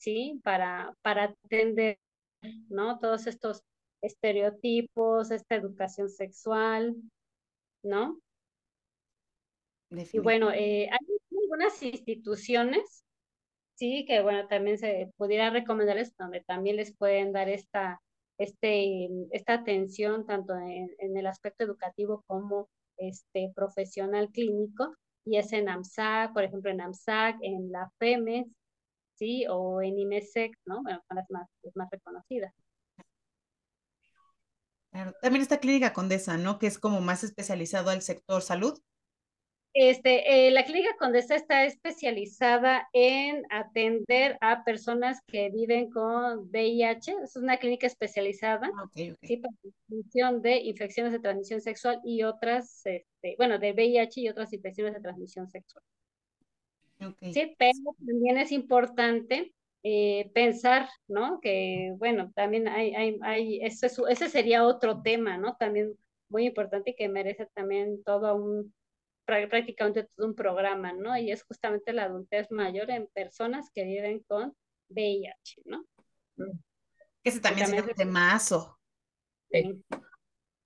[0.00, 1.98] sí, para, para atender,
[2.68, 2.98] ¿no?
[2.98, 3.62] Todos estos
[4.02, 6.96] estereotipos, esta educación sexual,
[7.84, 8.18] ¿no?
[9.90, 13.04] Y bueno, eh, hay algunas instituciones,
[13.74, 18.00] sí, que bueno, también se pudiera recomendarles donde también les pueden dar esta,
[18.38, 24.94] este, esta atención tanto en, en el aspecto educativo como este, profesional clínico,
[25.26, 28.46] y es en AMSAC, por ejemplo, en AMSAC, en la FEMES,
[29.20, 29.44] ¿sí?
[29.48, 30.82] O en IMESEC, ¿no?
[30.82, 32.54] Bueno, son las más, las más reconocidas.
[34.90, 35.12] Claro.
[35.20, 36.58] También está Clínica Condesa, ¿no?
[36.58, 38.80] Que es como más especializado al sector salud.
[39.72, 47.14] Este, eh, la Clínica Condesa está especializada en atender a personas que viven con VIH.
[47.22, 49.28] Es una clínica especializada ah, okay, okay.
[49.28, 49.36] ¿sí?
[49.36, 49.54] para
[50.14, 54.94] la de infecciones de transmisión sexual y otras, este, bueno, de VIH y otras infecciones
[54.94, 55.84] de transmisión sexual.
[57.00, 57.32] Okay.
[57.32, 57.72] Sí, pero
[58.06, 61.40] también es importante eh, pensar, ¿no?
[61.40, 65.56] Que, bueno, también hay, hay, hay eso es, ese sería otro tema, ¿no?
[65.56, 65.96] También
[66.28, 68.74] muy importante y que merece también todo un,
[69.24, 71.16] prácticamente todo un programa, ¿no?
[71.16, 74.54] Y es justamente la adultez mayor en personas que viven con
[74.90, 75.84] VIH, ¿no?
[77.22, 78.78] Que ese también, también es un temazo.
[79.50, 79.82] Sí.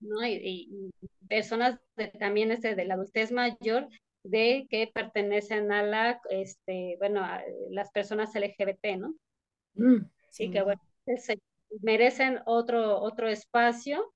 [0.00, 0.26] ¿no?
[0.26, 0.32] Y,
[0.70, 0.90] y,
[1.28, 3.88] personas de, también este, de la adultez mayor
[4.24, 9.14] de que pertenecen a la, este, bueno, a las personas LGBT, ¿no?
[9.74, 10.80] Mm, sí, que bueno,
[11.18, 11.38] se
[11.82, 14.12] merecen otro, otro espacio,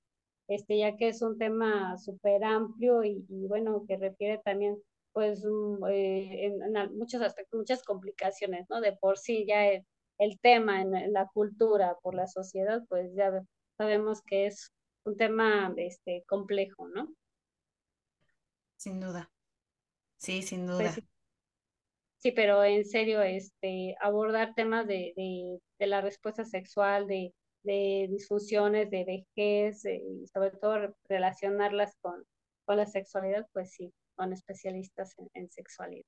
[0.48, 4.82] este, ya que es un tema súper amplio y, y, bueno, que refiere también,
[5.12, 5.44] pues,
[5.90, 8.80] eh, en, en, muchos aspectos, muchas complicaciones, ¿no?
[8.80, 9.84] De por sí ya el,
[10.18, 13.42] el tema en, en, la cultura, por la sociedad, pues ya
[13.76, 14.72] sabemos que es
[15.04, 17.12] un tema este, complejo, ¿no?
[18.78, 19.30] Sin duda.
[20.18, 20.78] Sí, sin duda.
[20.78, 21.02] Pues sí.
[22.18, 22.32] sí.
[22.32, 28.90] pero en serio, este, abordar temas de, de, de la respuesta sexual, de, de disfunciones,
[28.90, 32.24] de vejez, eh, y sobre todo relacionarlas con,
[32.64, 36.04] con la sexualidad, pues sí, con especialistas en, en sexualidad.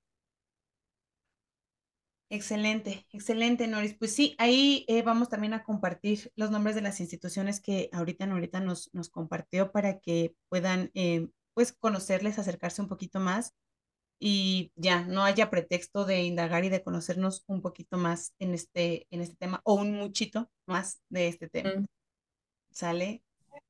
[2.33, 3.97] Excelente, excelente, Noris.
[3.99, 8.25] Pues sí, ahí eh, vamos también a compartir los nombres de las instituciones que ahorita
[8.25, 13.57] Norita nos, nos compartió para que puedan, eh, pues, conocerles, acercarse un poquito más
[14.21, 19.07] y ya no haya pretexto de indagar y de conocernos un poquito más en este,
[19.11, 21.71] en este tema o un muchito más de este tema.
[21.71, 21.87] Mm.
[22.71, 23.23] ¿Sale?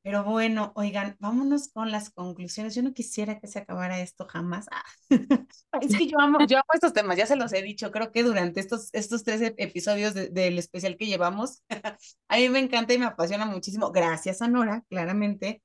[0.03, 2.75] Pero bueno, oigan, vámonos con las conclusiones.
[2.75, 4.67] Yo no quisiera que se acabara esto jamás.
[5.73, 5.79] Ah.
[5.81, 8.25] es que yo amo, yo amo estos temas, ya se los he dicho, creo que
[8.25, 11.63] durante estos, estos tres episodios de, del especial que llevamos,
[12.29, 13.93] a mí me encanta y me apasiona muchísimo.
[13.93, 15.63] Gracias a Nora, claramente.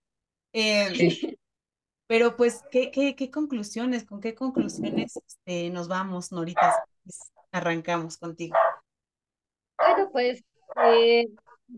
[0.54, 1.40] Eh, sí.
[2.08, 6.86] Pero pues, ¿qué, qué, qué conclusiones, con qué conclusiones este, nos vamos, Norita?
[7.52, 8.56] Arrancamos contigo.
[9.78, 10.44] Bueno, pues
[10.84, 11.28] eh,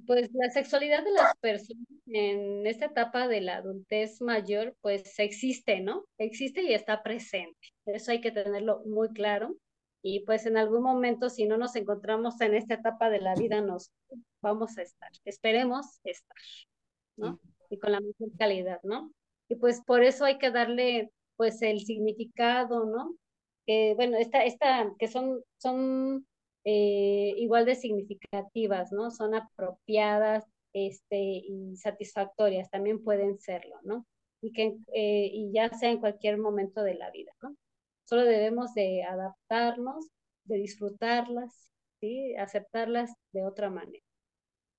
[0.06, 5.80] pues la sexualidad de las personas en esta etapa de la adultez mayor, pues existe,
[5.80, 6.06] ¿no?
[6.18, 7.58] Existe y está presente.
[7.86, 9.56] Eso hay que tenerlo muy claro.
[10.02, 13.62] Y pues en algún momento, si no nos encontramos en esta etapa de la vida,
[13.62, 13.92] nos
[14.42, 15.10] vamos a estar.
[15.26, 16.38] Esperemos estar,
[17.18, 17.40] ¿no?
[17.70, 19.12] Y con la mejor calidad, ¿no?
[19.50, 23.16] Y pues por eso hay que darle, pues, el significado, ¿no?
[23.66, 26.28] Que, bueno, esta, esta, que son, son
[26.66, 29.12] eh, igual de significativas, ¿no?
[29.12, 34.06] Son apropiadas este, y satisfactorias, también pueden serlo, ¿no?
[34.42, 37.56] Y, que, eh, y ya sea en cualquier momento de la vida, ¿no?
[38.06, 40.08] Solo debemos de adaptarnos,
[40.46, 42.36] de disfrutarlas, ¿sí?
[42.36, 44.04] Aceptarlas de otra manera,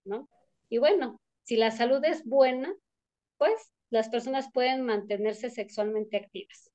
[0.05, 0.29] ¿no?
[0.69, 2.75] Y bueno, si la salud es buena,
[3.39, 6.71] pues las personas pueden mantenerse sexualmente activas,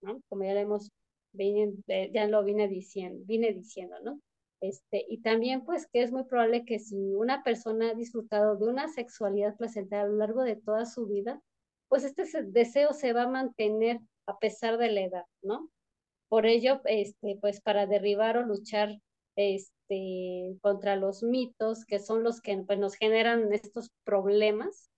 [0.00, 0.20] ¿no?
[0.28, 0.90] Como ya lo hemos,
[1.32, 4.20] ya lo vine diciendo, vine diciendo, ¿no?
[4.60, 8.66] Este, y también pues que es muy probable que si una persona ha disfrutado de
[8.66, 11.40] una sexualidad placentera a lo largo de toda su vida,
[11.88, 15.70] pues este deseo se va a mantener a pesar de la edad, ¿no?
[16.28, 19.00] Por ello, este, pues para derribar o luchar
[19.34, 24.89] este, contra los mitos, que son los que pues, nos generan estos problemas,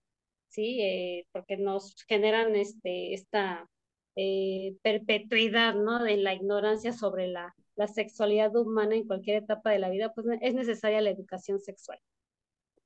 [0.53, 0.81] ¿sí?
[0.81, 3.69] Eh, porque nos generan este, esta
[4.17, 6.03] eh, perpetuidad, ¿no?
[6.03, 10.27] De la ignorancia sobre la, la sexualidad humana en cualquier etapa de la vida, pues
[10.41, 11.99] es necesaria la educación sexual,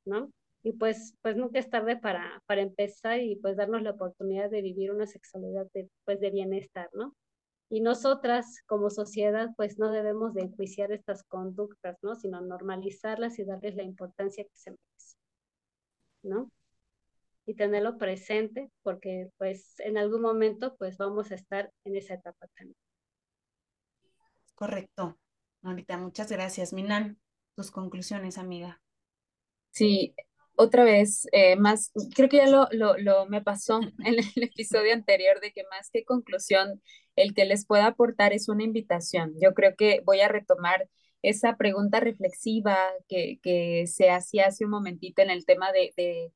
[0.04, 0.30] ¿no?
[0.62, 4.62] Y pues, pues nunca es tarde para, para empezar y pues darnos la oportunidad de
[4.62, 7.14] vivir una sexualidad de, pues de bienestar, ¿no?
[7.68, 12.14] Y nosotras como sociedad pues no debemos de enjuiciar estas conductas, ¿no?
[12.14, 15.20] Sino normalizarlas y darles la importancia que se merecen,
[16.22, 16.50] ¿no?
[17.46, 22.46] Y tenerlo presente porque pues en algún momento pues vamos a estar en esa etapa
[22.56, 22.76] también.
[24.54, 25.16] Correcto.
[25.62, 26.72] Ahorita, muchas gracias.
[26.72, 27.18] Minan,
[27.54, 28.80] tus conclusiones, amiga.
[29.70, 30.14] Sí,
[30.56, 34.92] otra vez, eh, más, creo que ya lo, lo, lo, me pasó en el episodio
[34.92, 36.82] anterior de que más que conclusión,
[37.14, 39.34] el que les pueda aportar es una invitación.
[39.40, 40.88] Yo creo que voy a retomar
[41.22, 42.76] esa pregunta reflexiva
[43.08, 46.32] que, que se hacía hace un momentito en el tema de, de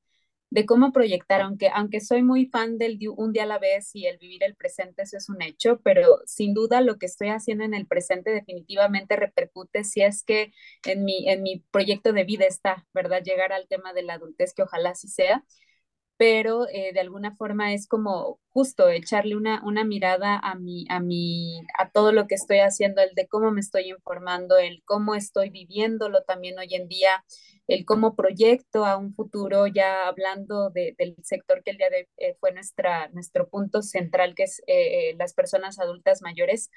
[0.51, 4.07] de cómo proyectar, aunque, aunque soy muy fan del un día a la vez y
[4.07, 7.65] el vivir el presente, eso es un hecho, pero sin duda lo que estoy haciendo
[7.65, 10.53] en el presente definitivamente repercute si es que
[10.85, 13.23] en mi, en mi proyecto de vida está, ¿verdad?
[13.23, 15.45] Llegar al tema de la adultez, que ojalá sí sea,
[16.21, 21.01] pero eh, de alguna forma es como justo echarle una, una mirada a mi, a
[21.79, 25.49] a todo lo que estoy haciendo, el de cómo me estoy informando, el cómo estoy
[25.49, 27.25] viviéndolo también hoy en día,
[27.69, 32.37] el cómo proyecto a un futuro, ya hablando del sector que el día de eh,
[32.39, 36.71] fue nuestra, nuestro punto central, que es eh, las personas adultas mayores,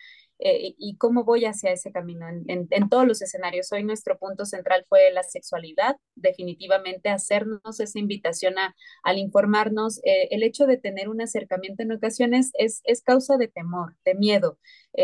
[0.46, 3.72] eh, y cómo voy hacia ese camino en, todos los escenarios.
[3.72, 10.02] Hoy nuestro punto central fue la sexualidad, definitivamente hacernos esa invitación a, al informarnos.
[10.04, 14.60] el hecho de tener un acercamiento en ocasiones es, es causa de temor, de miedo.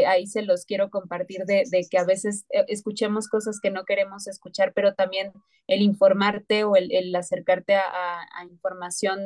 [0.08, 4.74] ahí se los quiero compartir de, que a veces escuchemos cosas que no queremos escuchar,
[4.74, 5.32] pero también
[5.68, 9.20] el informarte o el, acercarte a, información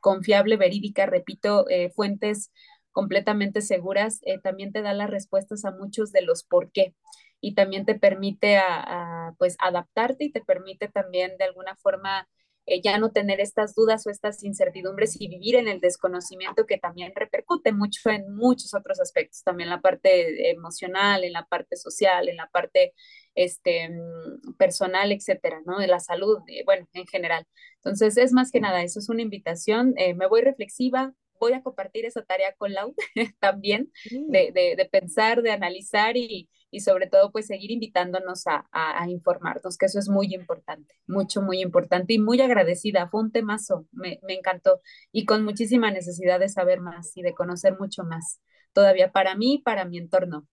[0.00, 2.50] confiable, verídica, repito, eh, fuentes
[2.92, 6.94] completamente seguras, eh, también te da las respuestas a muchos de los por qué
[7.40, 12.28] y también te permite a, pues adaptarte y te permite también de alguna forma
[12.66, 16.78] eh, ya no tener estas dudas o estas incertidumbres y vivir en el desconocimiento que
[16.78, 22.28] también repercute mucho en muchos otros aspectos, también la parte emocional, en la parte social,
[22.28, 22.94] en la parte
[23.34, 25.78] este, mm, personal, etcétera, ¿no?
[25.78, 27.46] De la salud, bueno, en general.
[27.76, 29.94] Entonces, es más que nada, eso es una invitación.
[29.96, 31.12] Eh, me voy reflexiva,
[31.42, 32.94] voy a compartir esa tarea con Lau
[33.40, 38.68] también, de, de, de, pensar, de analizar y, y, sobre todo, pues seguir invitándonos a,
[38.70, 43.08] a, a, informarnos, que eso es muy importante, mucho, muy importante y muy agradecida.
[43.08, 44.80] Fue un temazo, me, me encantó
[45.10, 48.40] y con muchísima necesidad de saber más y de conocer mucho más,
[48.72, 50.46] todavía para mí y para mi entorno.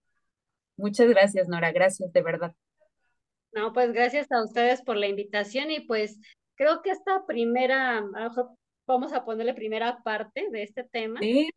[0.75, 2.55] Muchas gracias, Nora, gracias de verdad.
[3.51, 6.19] No, pues gracias a ustedes por la invitación y pues
[6.55, 8.03] creo que esta primera,
[8.89, 11.19] vamos a ponerle primera parte de este tema.
[11.19, 11.49] Sí.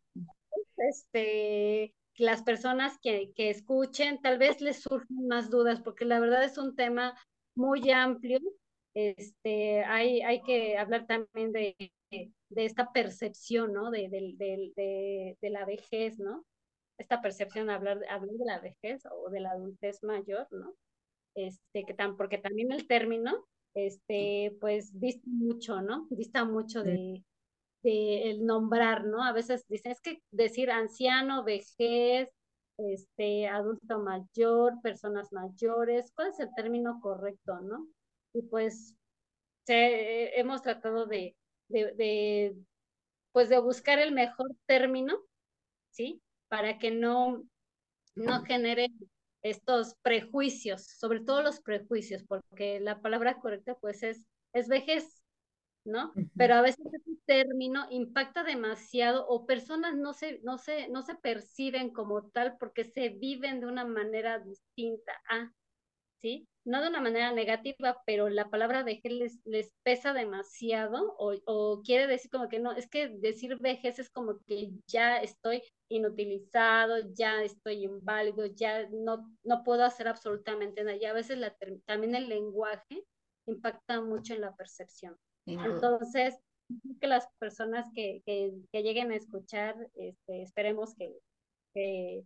[0.76, 6.45] Este, las personas que, que escuchen, tal vez les surjan más dudas, porque la verdad
[6.45, 7.18] es un tema
[7.57, 8.39] muy amplio.
[8.95, 11.74] Este, hay, hay que hablar también de,
[12.11, 13.91] de esta percepción, ¿no?
[13.91, 14.35] De, de,
[14.76, 16.45] de, de, la vejez, ¿no?
[16.99, 20.74] Esta percepción, hablar, hablar de la vejez o de la adultez mayor, ¿no?
[21.35, 26.07] este, que tan, porque también el término, este, pues dista mucho, ¿no?
[26.11, 27.25] Dista mucho de,
[27.83, 29.25] de el nombrar, ¿no?
[29.25, 32.29] A veces dicen, es que decir anciano, vejez,
[32.79, 37.89] este, adulto mayor, personas mayores, ¿cuál es el término correcto, no?
[38.33, 38.95] Y pues
[39.66, 41.37] se, hemos tratado de,
[41.68, 42.57] de, de,
[43.33, 45.18] pues de buscar el mejor término,
[45.91, 46.23] ¿sí?
[46.49, 47.45] Para que no,
[48.14, 48.89] no genere
[49.43, 55.22] estos prejuicios, sobre todo los prejuicios, porque la palabra correcta pues es, es vejez,
[55.84, 56.12] ¿no?
[56.36, 61.14] Pero a veces ese término impacta demasiado o personas no se, no, se, no se
[61.16, 65.53] perciben como tal porque se viven de una manera distinta a,
[66.23, 66.49] ¿sí?
[66.64, 71.83] No de una manera negativa, pero la palabra vejez les, les pesa demasiado o, o
[71.83, 77.12] quiere decir como que no, es que decir vejez es como que ya estoy inutilizado,
[77.12, 80.97] ya estoy inválido, ya no, no puedo hacer absolutamente nada.
[80.97, 83.05] Y a veces la, también el lenguaje
[83.47, 85.16] impacta mucho en la percepción.
[85.45, 86.39] Entonces,
[87.01, 91.12] que las personas que, que, que lleguen a escuchar, este, esperemos que,
[91.75, 92.25] que,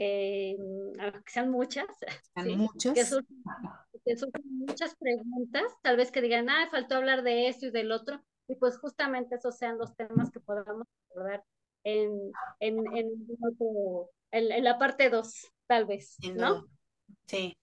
[0.00, 1.86] que, mm, sean muchas,
[2.56, 2.94] muchas.
[2.94, 7.92] Que, surjan, muchas preguntas, tal vez que digan, ah, faltó hablar de esto y del
[7.92, 11.44] otro, y pues justamente esos sean los temas que podamos abordar
[11.84, 13.10] en, en, en,
[14.30, 16.66] en, la parte 2, tal vez, ¿no?
[17.26, 17.58] Sí,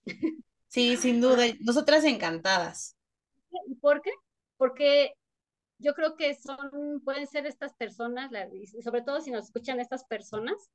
[0.68, 1.42] sí, sin duda.
[1.60, 2.96] Nosotras encantadas.
[3.66, 4.12] ¿Y por qué?
[4.58, 5.12] Porque
[5.78, 8.30] yo creo que son, pueden ser estas personas,
[8.84, 10.70] sobre todo si nos escuchan estas personas,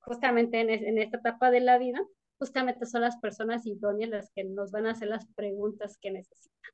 [0.00, 2.00] justamente en, esta etapa de la vida,
[2.38, 6.72] justamente son las personas idóneas las que nos van a hacer las preguntas que necesitan.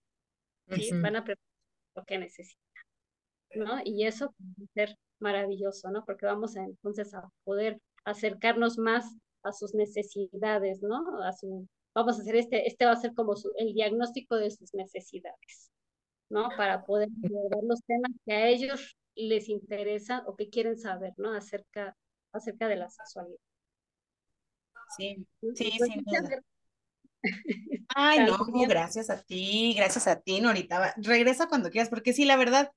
[0.71, 0.91] ¿sí?
[0.93, 1.45] Van a preguntar
[1.97, 2.69] lo que necesitan.
[3.55, 3.81] ¿no?
[3.85, 6.05] Y eso va a ser maravilloso, ¿no?
[6.05, 11.23] Porque vamos a, entonces a poder acercarnos más a sus necesidades, ¿no?
[11.23, 14.75] A su, vamos a hacer este, este va a ser como el diagnóstico de sus
[14.75, 15.71] necesidades,
[16.29, 16.49] ¿no?
[16.57, 21.33] Para poder abordar los temas que a ellos les interesan o que quieren saber, ¿no?
[21.33, 21.97] Acerca,
[22.33, 23.39] acerca de la sexualidad.
[24.97, 26.43] Sí, sí, pues, sin duda.
[27.95, 30.95] Ay, no, gracias a ti, gracias a ti, Norita.
[30.99, 32.73] Regresa cuando quieras, porque sí, la verdad,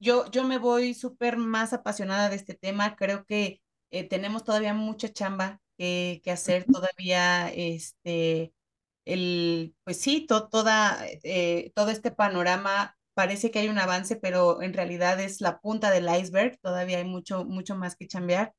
[0.00, 2.96] yo, yo me voy súper más apasionada de este tema.
[2.96, 3.60] Creo que
[3.90, 8.52] eh, tenemos todavía mucha chamba que, que hacer, todavía, este,
[9.04, 14.72] el, pues sí, toda, eh, todo este panorama parece que hay un avance, pero en
[14.74, 18.54] realidad es la punta del iceberg, todavía hay mucho, mucho más que chambear.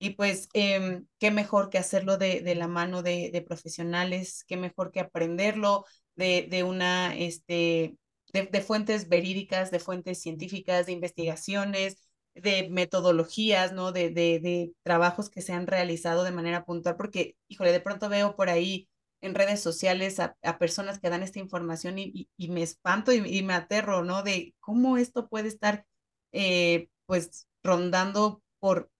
[0.00, 4.56] Y pues, em, qué mejor que hacerlo de, de la mano de, de, profesionales, qué
[4.56, 5.84] mejor que aprenderlo
[6.16, 7.98] de, de una, este,
[8.32, 11.98] de, fuentes verídicas, de fuentes científicas, de investigaciones,
[12.34, 13.92] de metodologías, ¿no?
[13.92, 18.48] De trabajos que se han realizado de manera puntual, porque, híjole, de pronto veo por
[18.48, 18.88] ahí
[19.20, 23.42] en redes sociales a, a personas que dan esta información y, y, me espanto y,
[23.42, 24.22] me aterro, ¿no?
[24.22, 25.84] De cómo esto puede estar,
[26.32, 28.90] eh, pues, rondando por,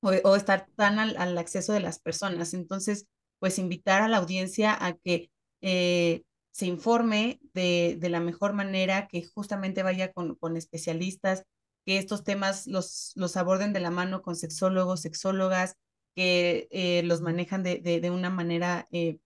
[0.00, 2.54] o, o estar tan al, al, acceso de las personas.
[2.54, 3.06] Entonces,
[3.38, 5.30] pues, invitar a la audiencia a que
[5.60, 6.22] eh,
[6.52, 11.44] se informe de, de, la mejor manera, que justamente vaya con, con especialistas,
[11.86, 15.76] que estos temas los, los aborden de la mano con sexólogos, sexólogas,
[16.14, 19.18] que eh, los manejan de, de, de una manera eh,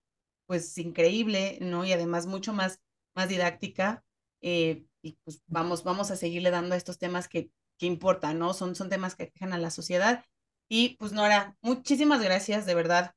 [0.47, 1.85] pues increíble, ¿no?
[1.85, 2.81] Y además mucho más,
[3.15, 4.05] más didáctica.
[4.43, 8.53] Eh, y pues vamos, vamos a seguirle dando a estos temas que, que importan, ¿no?
[8.55, 10.25] Son, son temas que quejan a la sociedad.
[10.75, 13.15] Y pues Nora, muchísimas gracias de verdad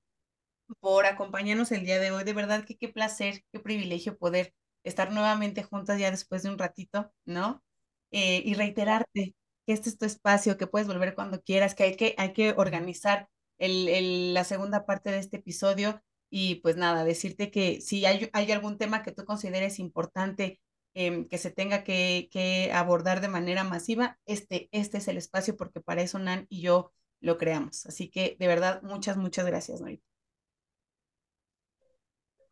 [0.81, 2.25] por acompañarnos el día de hoy.
[2.25, 4.53] De verdad que qué placer, qué privilegio poder
[4.83, 7.63] estar nuevamente juntas ya después de un ratito, ¿no?
[8.11, 9.35] Eh, y reiterarte
[9.65, 12.53] que este es tu espacio, que puedes volver cuando quieras, que hay que, hay que
[12.57, 18.05] organizar el, el, la segunda parte de este episodio y pues nada, decirte que si
[18.05, 20.59] hay, hay algún tema que tú consideres importante
[20.93, 25.55] eh, que se tenga que, que, abordar de manera masiva, este, este es el espacio
[25.55, 26.91] porque para eso Nan y yo
[27.25, 27.85] lo creamos.
[27.87, 30.05] Así que de verdad, muchas, muchas gracias, Norita.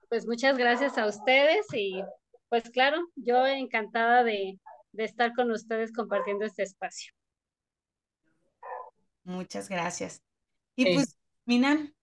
[0.09, 2.03] Pues muchas gracias a ustedes y
[2.49, 4.59] pues claro, yo encantada de,
[4.91, 7.13] de estar con ustedes compartiendo este espacio.
[9.23, 10.21] Muchas gracias.
[10.75, 10.93] Y sí.
[10.95, 11.95] pues, Minan,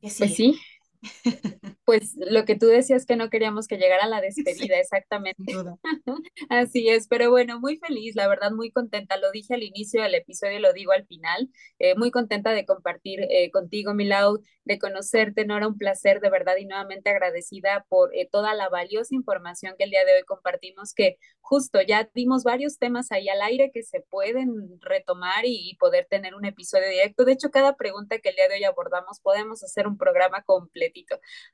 [0.00, 0.58] pues sí.
[1.84, 5.42] Pues lo que tú decías que no queríamos que llegara la despedida, sí, exactamente.
[6.48, 9.16] Así es, pero bueno, muy feliz, la verdad, muy contenta.
[9.16, 11.50] Lo dije al inicio del episodio y lo digo al final.
[11.80, 16.56] Eh, muy contenta de compartir eh, contigo, Milau, de conocerte, Nora, un placer de verdad
[16.56, 20.94] y nuevamente agradecida por eh, toda la valiosa información que el día de hoy compartimos,
[20.94, 25.76] que justo ya dimos varios temas ahí al aire que se pueden retomar y, y
[25.76, 27.24] poder tener un episodio directo.
[27.24, 30.42] De hecho, cada pregunta que el día de hoy abordamos podemos hacer un programa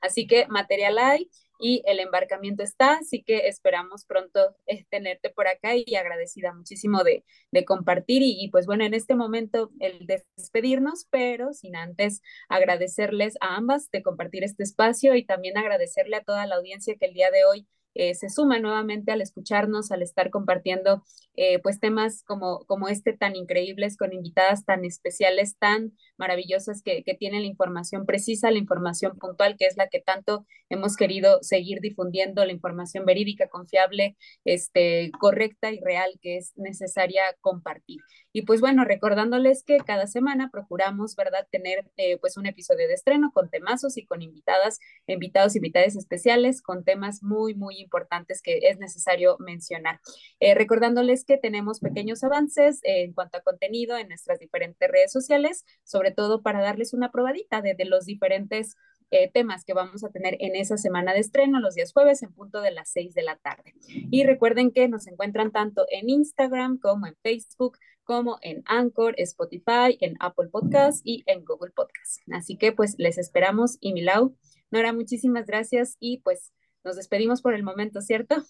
[0.01, 1.29] Así que material hay
[1.59, 7.03] y el embarcamiento está, así que esperamos pronto eh, tenerte por acá y agradecida muchísimo
[7.03, 12.21] de, de compartir y, y, pues bueno, en este momento el despedirnos, pero sin antes
[12.47, 17.07] agradecerles a ambas de compartir este espacio y también agradecerle a toda la audiencia que
[17.07, 21.03] el día de hoy eh, se suma nuevamente al escucharnos, al estar compartiendo
[21.35, 27.03] eh, pues temas como, como este tan increíbles, con invitadas tan especiales, tan maravillosas que,
[27.03, 31.39] que tienen la información precisa, la información puntual, que es la que tanto hemos querido
[31.41, 37.99] seguir difundiendo, la información verídica, confiable, este, correcta y real que es necesaria compartir.
[38.31, 42.93] Y pues bueno, recordándoles que cada semana procuramos, ¿verdad?, tener eh, pues un episodio de
[42.93, 48.59] estreno con temazos y con invitadas, invitados, invitadas especiales, con temas muy, muy importantes que
[48.69, 49.99] es necesario mencionar.
[50.39, 55.65] Eh, recordándoles que tenemos pequeños avances en cuanto a contenido en nuestras diferentes redes sociales,
[55.83, 58.75] sobre todo para darles una probadita de los diferentes
[59.11, 62.31] eh, temas que vamos a tener en esa semana de estreno, los días jueves en
[62.31, 63.73] punto de las 6 de la tarde.
[63.87, 69.97] Y recuerden que nos encuentran tanto en Instagram como en Facebook, como en Anchor, Spotify,
[69.99, 72.21] en Apple Podcast y en Google Podcast.
[72.31, 74.35] Así que pues les esperamos y Milau.
[74.71, 76.51] Nora, muchísimas gracias y pues
[76.83, 78.43] nos despedimos por el momento, ¿cierto?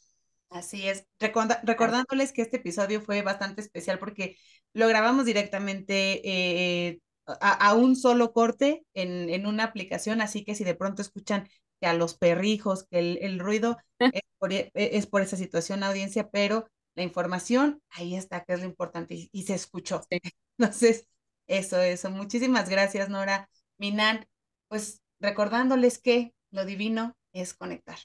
[0.49, 4.35] Así es, recordándoles que este episodio fue bastante especial porque
[4.73, 7.01] lo grabamos directamente eh,
[7.41, 11.47] a, un solo corte en, en, una aplicación, así que si de pronto escuchan
[11.79, 16.29] que a los perrijos, que el, ruido es por, e, es por, esa situación, audiencia,
[16.29, 20.01] pero la información ahí está, que es lo importante, y, se escuchó.
[20.57, 21.07] Entonces,
[21.47, 22.11] eso, eso.
[22.11, 23.49] Muchísimas gracias, Nora.
[23.77, 24.27] Minan,
[24.67, 27.97] pues recordándoles que lo divino es conectar.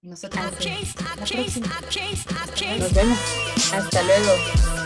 [0.00, 0.42] Nosotros
[2.78, 3.18] nos vemos.
[3.72, 4.77] Hasta luego.